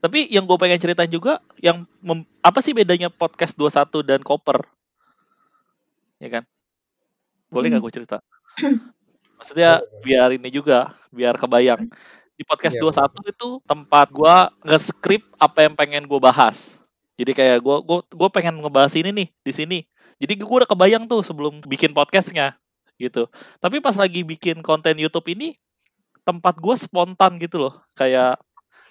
Tapi 0.03 0.27
yang 0.27 0.43
gue 0.43 0.59
pengen 0.59 0.75
ceritain 0.75 1.07
juga, 1.07 1.39
yang 1.63 1.87
apa 2.43 2.59
sih 2.59 2.75
bedanya 2.75 3.07
podcast 3.07 3.55
21 3.55 4.03
dan 4.03 4.19
Koper? 4.19 4.67
Ya 6.19 6.27
kan? 6.27 6.43
Boleh 7.53 7.67
nggak 7.69 7.83
gue 7.85 7.93
cerita? 8.01 8.17
Maksudnya 9.39 9.83
biar 10.01 10.33
ini 10.33 10.49
juga, 10.49 10.95
biar 11.13 11.37
kebayang. 11.37 11.85
Di 12.33 12.43
podcast 12.47 12.75
Iya, 12.81 12.89
21 12.89 13.29
itu 13.29 13.49
tempat 13.69 14.07
gua 14.09 14.49
nge-script 14.65 15.27
apa 15.37 15.69
yang 15.69 15.77
pengen 15.77 16.03
gue 16.09 16.17
bahas. 16.17 16.81
Jadi 17.13 17.31
kayak 17.37 17.61
gua 17.61 17.77
gua 17.85 18.01
gua 18.09 18.29
pengen 18.33 18.57
ngebahas 18.57 18.93
ini 18.97 19.13
nih 19.13 19.27
di 19.45 19.51
sini. 19.53 19.79
Jadi 20.17 20.33
gue 20.39 20.47
udah 20.49 20.69
kebayang 20.69 21.05
tuh 21.05 21.21
sebelum 21.21 21.61
bikin 21.67 21.93
podcastnya 21.93 22.57
gitu. 22.97 23.29
Tapi 23.61 23.83
pas 23.83 23.93
lagi 23.99 24.25
bikin 24.25 24.63
konten 24.65 24.97
YouTube 24.97 25.27
ini 25.35 25.53
tempat 26.23 26.55
gue 26.57 26.75
spontan 26.79 27.35
gitu 27.41 27.67
loh, 27.67 27.75
kayak 27.97 28.39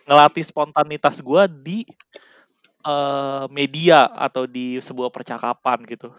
ngelatih 0.07 0.45
spontanitas 0.45 1.19
gua 1.25 1.49
di 1.49 1.87
eh, 2.87 3.45
media 3.51 4.11
atau 4.13 4.45
di 4.47 4.79
sebuah 4.83 5.11
percakapan 5.15 5.79
gitu. 5.89 6.11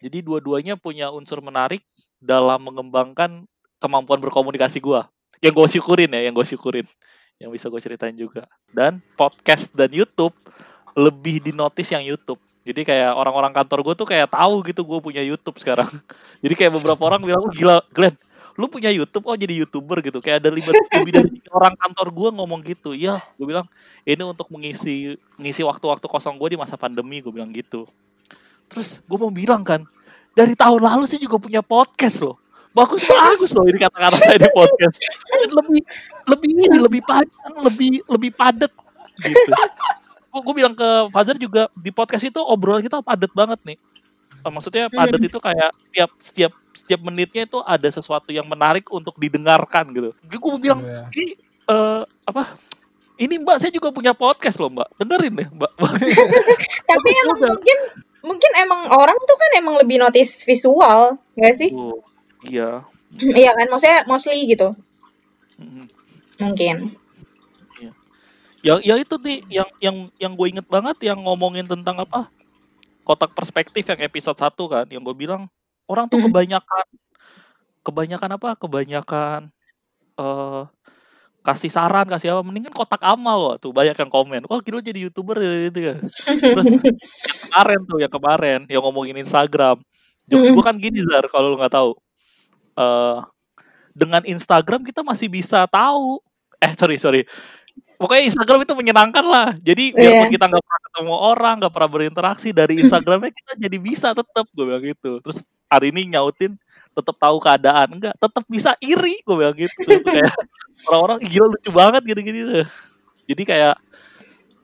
Jadi 0.00 0.20
dua-duanya 0.20 0.76
punya 0.76 1.08
unsur 1.08 1.40
menarik 1.40 1.80
dalam 2.20 2.60
mengembangkan 2.68 3.48
kemampuan 3.80 4.20
berkomunikasi 4.20 4.80
gua. 4.80 5.08
Yang 5.40 5.54
gue 5.56 5.68
syukurin 5.78 6.10
ya, 6.12 6.20
yang 6.28 6.34
gue 6.36 6.46
syukurin. 6.48 6.86
Yang 7.36 7.50
bisa 7.60 7.66
gue 7.68 7.80
ceritain 7.80 8.16
juga. 8.16 8.48
Dan 8.72 9.04
podcast 9.16 9.72
dan 9.76 9.92
YouTube 9.92 10.32
lebih 10.96 11.44
dinotis 11.44 11.92
yang 11.92 12.00
YouTube. 12.00 12.40
Jadi 12.66 12.82
kayak 12.82 13.14
orang-orang 13.14 13.52
kantor 13.54 13.78
gue 13.86 13.94
tuh 13.94 14.08
kayak 14.08 14.32
tahu 14.32 14.64
gitu 14.66 14.82
gue 14.82 14.98
punya 14.98 15.22
YouTube 15.22 15.60
sekarang. 15.60 15.86
Jadi 16.42 16.54
kayak 16.56 16.72
beberapa 16.80 17.02
orang 17.04 17.20
bilang, 17.22 17.44
oh, 17.46 17.52
gila 17.52 17.78
Glenn, 17.94 18.16
lu 18.56 18.66
punya 18.72 18.88
YouTube, 18.88 19.28
oh 19.28 19.36
jadi 19.36 19.52
YouTuber 19.62 20.00
gitu. 20.00 20.18
Kayak 20.24 20.42
ada 20.42 20.48
lebih, 20.48 20.64
lebih 20.98 21.12
dari 21.12 21.30
orang 21.52 21.76
kantor 21.76 22.08
gue 22.10 22.28
ngomong 22.40 22.60
gitu. 22.64 22.90
Iya, 22.96 23.20
gue 23.36 23.46
bilang, 23.46 23.68
ini 24.08 24.22
untuk 24.24 24.48
mengisi 24.48 25.14
mengisi 25.36 25.60
waktu-waktu 25.60 26.08
kosong 26.08 26.40
gue 26.40 26.56
di 26.56 26.58
masa 26.58 26.80
pandemi, 26.80 27.20
gue 27.20 27.30
bilang 27.30 27.52
gitu. 27.52 27.84
Terus 28.68 29.00
gue 29.02 29.18
mau 29.18 29.30
bilang 29.30 29.62
kan, 29.62 29.84
dari 30.32 30.52
tahun 30.52 30.80
lalu 30.82 31.04
sih 31.06 31.18
juga 31.18 31.38
punya 31.38 31.62
podcast 31.62 32.20
loh. 32.20 32.36
Bagus 32.76 33.08
bagus 33.08 33.56
loh 33.56 33.64
ini 33.64 33.80
kata-kata 33.80 34.16
saya 34.20 34.36
di 34.36 34.50
podcast. 34.52 34.96
Lebih 35.48 35.80
lebih 36.28 36.50
ini 36.52 36.76
lebih 36.76 37.00
panjang, 37.08 37.54
lebih 37.64 38.04
lebih 38.04 38.30
padat 38.36 38.68
gitu. 39.24 39.52
Gue 40.28 40.40
gue 40.44 40.54
bilang 40.60 40.76
ke 40.76 40.88
Fazer 41.08 41.40
juga 41.40 41.72
di 41.72 41.88
podcast 41.88 42.28
itu 42.28 42.36
obrolan 42.36 42.84
kita 42.84 43.00
padat 43.00 43.32
banget 43.32 43.56
nih. 43.64 43.78
Eh, 44.44 44.50
Maksudnya 44.52 44.92
padat 44.92 45.16
itu 45.24 45.38
kayak 45.40 45.72
setiap 45.88 46.10
setiap 46.20 46.52
setiap 46.76 47.00
menitnya 47.00 47.48
itu 47.48 47.64
ada 47.64 47.88
sesuatu 47.88 48.28
yang 48.28 48.44
menarik 48.44 48.84
untuk 48.92 49.16
didengarkan 49.16 49.88
gitu. 49.96 50.10
Gue 50.36 50.56
bilang 50.60 50.84
Iya. 50.84 51.08
ini 51.16 51.26
eh, 51.72 52.02
apa? 52.28 52.60
Ini 53.16 53.40
Mbak 53.40 53.56
saya 53.56 53.72
juga 53.72 53.88
punya 53.88 54.12
podcast 54.12 54.60
loh 54.60 54.68
Mbak. 54.68 54.88
Dengerin 55.00 55.32
deh 55.32 55.48
Mbak. 55.48 55.72
Tapi 56.92 57.08
juga. 57.24 57.56
mungkin 57.56 57.78
mungkin 58.26 58.52
emang 58.58 58.90
orang 58.90 59.14
tuh 59.22 59.36
kan 59.38 59.50
emang 59.62 59.74
lebih 59.78 60.02
notice 60.02 60.42
visual, 60.42 61.14
nggak 61.38 61.54
sih? 61.54 61.70
Oh, 61.72 62.02
iya. 62.42 62.82
Iya 63.40 63.54
kan, 63.54 63.66
maksudnya 63.70 64.04
mostly 64.04 64.44
gitu. 64.44 64.74
Mm. 65.56 65.86
Mungkin. 66.42 66.76
yang 68.66 68.82
yang 68.82 68.98
itu 68.98 69.14
nih 69.22 69.38
yang 69.46 69.68
yang 69.78 69.96
yang 70.18 70.32
gue 70.34 70.46
inget 70.50 70.66
banget 70.66 70.98
yang 71.06 71.22
ngomongin 71.22 71.70
tentang 71.70 72.02
apa 72.02 72.26
kotak 73.06 73.30
perspektif 73.30 73.86
yang 73.86 74.02
episode 74.02 74.34
1 74.34 74.58
kan 74.58 74.86
yang 74.90 75.06
gue 75.06 75.14
bilang 75.14 75.46
orang 75.86 76.10
tuh 76.10 76.18
kebanyakan 76.18 76.86
kebanyakan 77.86 78.30
apa 78.34 78.58
kebanyakan 78.58 79.40
eh 80.18 80.62
kasih 81.46 81.70
saran 81.70 82.10
kasih 82.10 82.34
apa 82.34 82.42
mendingan 82.42 82.74
kotak 82.74 82.98
amal 83.06 83.38
loh 83.38 83.56
tuh 83.62 83.70
banyak 83.70 83.94
yang 83.94 84.10
komen 84.10 84.42
wah 84.50 84.58
kira 84.58 84.82
jadi 84.82 85.06
youtuber 85.06 85.38
ya 85.38 85.70
gitu 85.70 85.78
kan. 85.94 85.98
Terus 86.42 86.66
yang 86.82 86.96
kemarin 87.46 87.80
tuh 87.86 87.98
yang 88.02 88.12
kemarin 88.12 88.60
yang 88.66 88.82
ngomongin 88.82 89.16
Instagram 89.22 89.78
jokes 90.26 90.50
gue 90.50 90.64
kan 90.66 90.74
gini 90.82 90.98
Zar 91.06 91.22
kalau 91.30 91.54
lu 91.54 91.56
nggak 91.62 91.70
tahu. 91.70 91.90
Eh 92.76 93.18
dengan 93.96 94.20
Instagram 94.28 94.84
kita 94.84 95.00
masih 95.00 95.30
bisa 95.30 95.64
tahu 95.70 96.18
eh 96.58 96.72
sorry 96.74 96.98
sorry. 96.98 97.22
Pokoknya 97.96 98.28
Instagram 98.28 98.60
itu 98.68 98.74
menyenangkan 98.76 99.24
lah. 99.24 99.48
Jadi 99.56 99.96
biarpun 99.96 100.28
Iya. 100.28 100.34
kita 100.36 100.44
nggak 100.52 100.64
pernah 100.66 100.80
ketemu 100.90 101.14
orang 101.16 101.54
nggak 101.64 101.72
pernah 101.72 101.90
berinteraksi 101.94 102.48
dari 102.52 102.74
Instagramnya 102.84 103.32
kita 103.32 103.52
jadi 103.56 103.76
bisa 103.80 104.12
tetap 104.12 104.44
gue 104.52 104.64
bilang 104.68 104.84
gitu. 104.84 105.22
Terus 105.24 105.40
hari 105.72 105.94
ini 105.94 106.12
nyautin 106.12 106.60
tetap 106.96 107.16
tahu 107.20 107.36
keadaan 107.36 107.88
enggak 108.00 108.16
tetap 108.16 108.44
bisa 108.48 108.72
iri 108.80 109.20
gue 109.20 109.36
bilang 109.36 109.52
gitu 109.52 109.76
kayak 110.00 110.32
orang-orang 110.88 111.18
"Ih, 111.20 111.28
gila 111.28 111.46
lucu 111.52 111.70
banget 111.70 112.02
gitu-gitu 112.08 112.64
jadi 113.28 113.42
kayak 113.44 113.76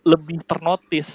lebih 0.02 0.40
ternotis 0.48 1.08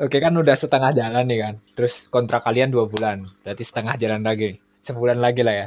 Oke 0.00 0.16
kan 0.16 0.32
udah 0.32 0.56
setengah 0.56 0.96
jalan 0.96 1.28
nih 1.28 1.38
kan. 1.44 1.54
Terus 1.76 2.08
kontrak 2.08 2.40
kalian 2.40 2.72
dua 2.72 2.88
bulan. 2.88 3.20
Berarti 3.44 3.60
setengah 3.60 4.00
jalan 4.00 4.24
lagi. 4.24 4.56
Sebulan 4.80 5.20
lagi 5.20 5.44
lah 5.44 5.52
ya. 5.52 5.66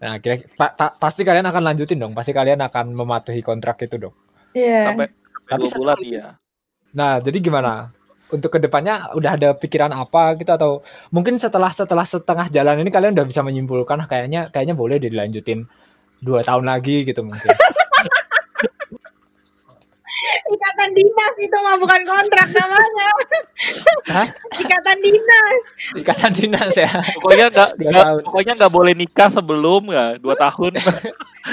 Nah, 0.00 0.16
kira 0.24 0.40
pa- 0.56 0.72
pa- 0.72 0.96
pasti 0.96 1.20
kalian 1.20 1.44
akan 1.44 1.60
lanjutin 1.60 2.00
dong. 2.00 2.16
Pasti 2.16 2.32
kalian 2.32 2.64
akan 2.64 2.96
mematuhi 2.96 3.44
kontrak 3.44 3.84
itu 3.84 4.00
dong. 4.00 4.16
Iya. 4.56 4.88
sampai 4.88 5.06
sampai 5.12 5.50
Tapi 5.52 5.60
dua 5.68 5.76
bulan 5.76 5.96
iya 6.00 6.26
Nah, 6.96 7.20
jadi 7.20 7.38
gimana? 7.44 7.92
Untuk 8.26 8.50
ke 8.50 8.58
depannya 8.58 9.14
udah 9.14 9.38
ada 9.38 9.54
pikiran 9.54 9.94
apa 9.94 10.34
gitu 10.34 10.50
atau 10.50 10.82
mungkin 11.14 11.38
setelah 11.38 11.70
setelah 11.70 12.02
setengah 12.02 12.50
jalan 12.50 12.82
ini 12.82 12.90
kalian 12.90 13.14
udah 13.14 13.26
bisa 13.26 13.46
menyimpulkan 13.46 14.02
"Ah, 14.02 14.08
kayaknya 14.10 14.50
kayaknya 14.50 14.74
boleh 14.74 14.98
deh 14.98 15.10
dilanjutin 15.10 15.62
dua 16.18 16.42
tahun 16.42 16.66
lagi 16.66 17.06
gitu 17.06 17.22
mungkin. 17.22 17.46
Ikatan 20.46 20.90
dinas 20.94 21.34
itu 21.38 21.56
mah 21.60 21.76
bukan 21.78 22.00
kontrak 22.06 22.48
namanya. 22.50 23.08
Hah? 24.10 24.26
Ikatan 24.58 24.98
dinas. 25.02 25.60
Ikatan 25.98 26.32
dinas 26.34 26.72
ya. 26.74 26.90
pokoknya 27.18 27.46
nggak 27.50 27.70
pokoknya 28.26 28.52
nggak 28.54 28.72
boleh 28.72 28.94
nikah 28.94 29.28
sebelum 29.30 29.90
ya 29.90 30.16
dua 30.18 30.34
tahun 30.38 30.78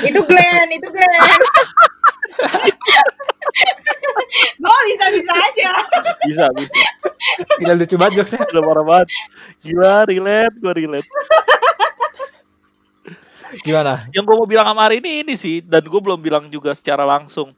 Itu 0.05 0.21
Glenn, 0.25 0.67
itu 0.73 0.87
Glenn. 0.89 1.21
Gue 4.63 4.77
bisa-bisa 4.89 5.33
aja. 5.33 5.71
bisa 6.25 6.45
bisa 6.57 6.75
Gila 7.61 7.73
lucu 7.77 7.95
banget 7.95 8.13
jokesnya. 8.23 8.45
Gila 8.49 8.61
parah 8.65 8.85
banget. 8.85 9.07
Gila, 9.63 9.93
relate, 10.09 10.55
gue 10.57 10.73
relate. 10.73 11.09
Gimana? 13.61 14.01
Yang 14.11 14.23
gue 14.25 14.35
mau 14.35 14.49
bilang 14.49 14.65
sama 14.65 14.89
hari 14.89 14.97
ini 14.97 15.21
ini 15.21 15.33
sih, 15.37 15.61
dan 15.61 15.85
gue 15.85 16.01
belum 16.01 16.19
bilang 16.19 16.49
juga 16.49 16.73
secara 16.73 17.05
langsung. 17.05 17.53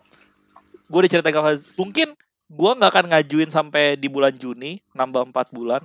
Gue 0.92 1.08
udah 1.08 1.12
cerita 1.12 1.32
ke 1.32 1.40
Faz, 1.40 1.72
mungkin 1.80 2.14
gue 2.46 2.72
nggak 2.78 2.92
akan 2.92 3.06
ngajuin 3.16 3.50
sampai 3.50 3.98
di 3.98 4.12
bulan 4.12 4.36
Juni, 4.36 4.84
nambah 4.94 5.32
4 5.34 5.56
bulan. 5.56 5.82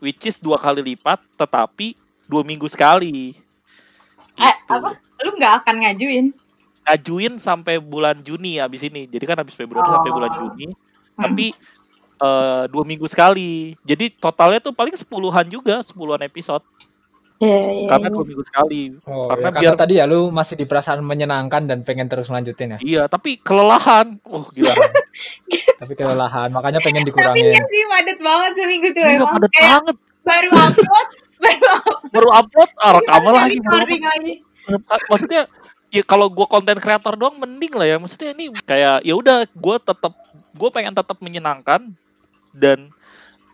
Which 0.00 0.24
is 0.24 0.40
dua 0.40 0.56
kali 0.56 0.80
lipat, 0.80 1.20
tetapi 1.36 1.92
dua 2.24 2.40
minggu 2.40 2.64
sekali. 2.70 3.36
Eh, 4.40 4.54
Gitu. 4.64 4.72
apa? 4.72 4.96
Lu 5.26 5.36
nggak 5.36 5.54
akan 5.64 5.74
ngajuin? 5.84 6.26
Ngajuin 6.82 7.36
sampai 7.36 7.76
bulan 7.76 8.18
Juni 8.18 8.56
abis 8.56 8.82
ini. 8.82 9.04
Jadi 9.04 9.24
kan 9.24 9.36
habis 9.36 9.52
Februari 9.52 9.84
Oh. 9.84 9.94
sampai 9.94 10.10
bulan 10.10 10.30
Juni. 10.32 10.66
Tapi 11.12 11.46
eh, 12.18 12.62
dua 12.66 12.84
minggu 12.84 13.06
sekali. 13.06 13.72
Jadi 13.80 14.12
totalnya 14.12 14.60
tuh 14.60 14.70
paling 14.70 14.92
sepuluhan 14.92 15.46
juga, 15.46 15.80
sepuluhan 15.80 16.20
episode. 16.20 16.60
Iya, 17.38 17.56
iya. 17.74 17.88
Karena 17.88 18.08
dua 18.10 18.20
minggu 18.22 18.44
sekali. 18.44 18.92
Oh, 19.02 19.24
Karena 19.24 19.48
ya, 19.48 19.54
karena 19.54 19.72
biar- 19.72 19.80
tadi 19.80 19.94
ya 19.96 20.04
lu 20.04 20.28
masih 20.28 20.52
di 20.54 20.64
perasaan 20.64 21.00
menyenangkan 21.00 21.64
dan 21.64 21.80
pengen 21.80 22.04
terus 22.04 22.28
lanjutin 22.28 22.76
ya. 22.76 22.78
Iya, 22.78 23.02
tapi 23.08 23.40
kelelahan. 23.40 24.20
Oh, 24.28 24.44
gila. 24.46 24.76
Tapi 25.80 25.92
kelelahan, 25.94 26.52
makanya 26.52 26.76
pengen 26.78 27.02
Tapi 27.02 27.08
dikurangin. 27.08 27.44
iya 27.46 27.60
sih 27.64 27.82
padet 27.88 28.18
banget 28.20 28.52
seminggu 28.54 28.88
tuh 28.92 29.00
Gila, 29.00 29.16
emang. 29.16 29.32
padat 29.32 29.52
banget. 29.56 29.96
baru 30.20 30.48
upload, 30.52 31.08
baru 31.40 31.56
upload. 31.64 31.98
Baru 32.12 32.28
upload, 32.30 32.70
ah, 32.76 32.92
rekaman 33.00 33.32
lagi. 33.34 33.56
baru 33.58 33.84
upload. 33.88 35.08
Maksudnya, 35.08 35.42
ya 35.90 36.02
kalau 36.02 36.30
gue 36.30 36.46
konten 36.46 36.78
kreator 36.78 37.14
doang 37.14 37.36
mending 37.36 37.74
lah 37.74 37.86
ya. 37.86 37.96
Maksudnya 37.98 38.30
ini 38.32 38.50
kayak 38.62 39.02
ya 39.02 39.14
udah, 39.14 39.44
gue 39.46 39.76
tetap, 39.82 40.12
gue 40.54 40.68
pengen 40.70 40.94
tetap 40.94 41.18
menyenangkan 41.18 41.90
dan 42.50 42.90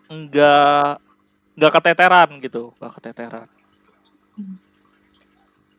enggak 0.07 1.01
enggak 1.57 1.73
keteteran 1.81 2.29
gitu, 2.39 2.71
enggak 2.77 2.93
keteteran. 3.01 3.49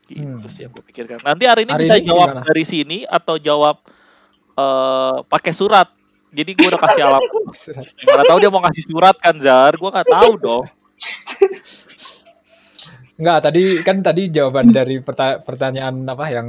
Gitu 0.08 0.24
Hmm. 0.24 0.40
sih 0.48 0.64
yang 0.64 0.72
gue 0.72 0.80
pikirkan. 0.82 1.20
Nanti 1.20 1.44
hari 1.44 1.68
ini 1.68 1.72
Hari 1.72 1.82
bisa 1.84 1.94
ini 2.00 2.06
jawab 2.08 2.28
gimana? 2.32 2.42
dari 2.48 2.64
sini 2.64 2.98
atau 3.04 3.36
jawab 3.36 3.76
eh 4.56 5.16
pakai 5.28 5.52
surat. 5.52 5.88
Jadi 6.28 6.50
gue 6.52 6.66
udah 6.66 6.80
kasih 6.80 7.02
alamat. 7.04 7.30
Mana 8.08 8.22
tahu 8.24 8.38
dia 8.40 8.50
mau 8.50 8.60
ngasih 8.60 8.84
surat 8.84 9.16
kan 9.16 9.36
Zar? 9.38 9.72
Gue 9.76 9.88
nggak 9.88 10.08
tahu 10.08 10.32
dong. 10.36 10.64
Enggak, 13.18 13.50
tadi 13.50 13.82
kan 13.82 13.98
tadi 13.98 14.30
jawaban 14.30 14.70
dari 14.78 15.02
perta- 15.02 15.42
pertanyaan 15.42 16.06
apa 16.06 16.24
yang 16.30 16.48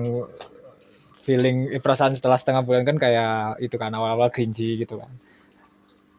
feeling 1.17 1.73
eh, 1.73 1.81
perasaan 1.81 2.13
setelah 2.13 2.37
setengah 2.37 2.61
bulan 2.61 2.85
kan 2.85 2.97
kayak 3.01 3.57
itu 3.61 3.75
kan 3.75 3.89
awal-awal 3.91 4.29
cringy 4.29 4.77
gitu 4.77 5.01
kan. 5.01 5.09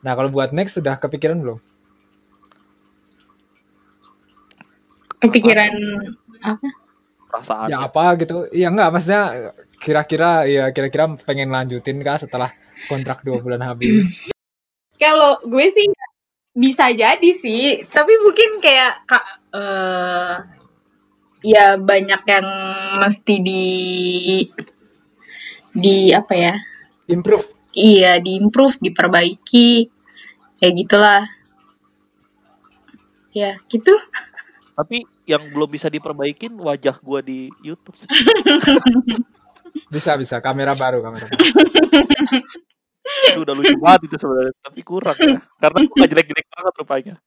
Nah, 0.02 0.12
kalau 0.18 0.28
buat 0.32 0.50
next 0.50 0.76
sudah 0.82 0.98
kepikiran 0.98 1.38
belum? 1.38 1.58
Kepikiran 5.20 5.72
apa? 6.42 6.68
Perasaan. 7.30 7.68
Ya 7.70 7.86
apa 7.86 8.18
gitu? 8.18 8.50
Iya 8.50 8.74
enggak, 8.74 8.90
maksudnya 8.90 9.22
kira-kira 9.78 10.50
ya 10.50 10.64
kira-kira 10.74 11.14
pengen 11.22 11.54
lanjutin 11.54 12.02
kah 12.02 12.18
setelah 12.18 12.50
kontrak 12.90 13.22
dua 13.22 13.38
bulan 13.38 13.62
habis? 13.62 14.18
Kalau 15.02 15.40
gue 15.46 15.66
sih 15.72 15.86
bisa 16.50 16.90
jadi 16.90 17.30
sih, 17.30 17.86
tapi 17.86 18.12
mungkin 18.22 18.58
kayak 18.58 19.06
kak 19.06 19.24
eh 19.54 20.34
ya 21.40 21.80
banyak 21.80 22.22
yang 22.26 22.46
mesti 23.00 23.34
di 23.40 23.64
di 25.72 26.10
apa 26.10 26.34
ya? 26.34 26.54
Improve. 27.10 27.46
Iya, 27.70 28.18
diimprove, 28.18 28.82
diperbaiki. 28.82 29.86
Kayak 30.58 30.74
gitulah. 30.86 31.22
Ya, 33.30 33.54
gitu. 33.70 33.94
Tapi 34.74 35.06
yang 35.22 35.54
belum 35.54 35.70
bisa 35.70 35.86
diperbaikin 35.86 36.58
wajah 36.58 36.98
gue 36.98 37.20
di 37.22 37.38
YouTube 37.62 37.94
sih. 37.94 38.10
Bisa 39.90 40.18
bisa 40.18 40.42
kamera 40.42 40.74
baru, 40.74 40.98
kamera 41.02 41.30
baru. 41.30 41.38
itu 43.04 43.40
udah 43.42 43.54
lucu 43.56 43.76
banget 43.80 44.00
itu 44.10 44.16
sebenarnya. 44.20 44.54
Tapi 44.60 44.80
kurang 44.84 45.16
ya. 45.18 45.38
Karena 45.60 45.78
gue 45.84 45.96
gak 45.96 46.10
jelek-jelek 46.10 46.46
banget 46.52 46.74
rupanya. 46.78 47.14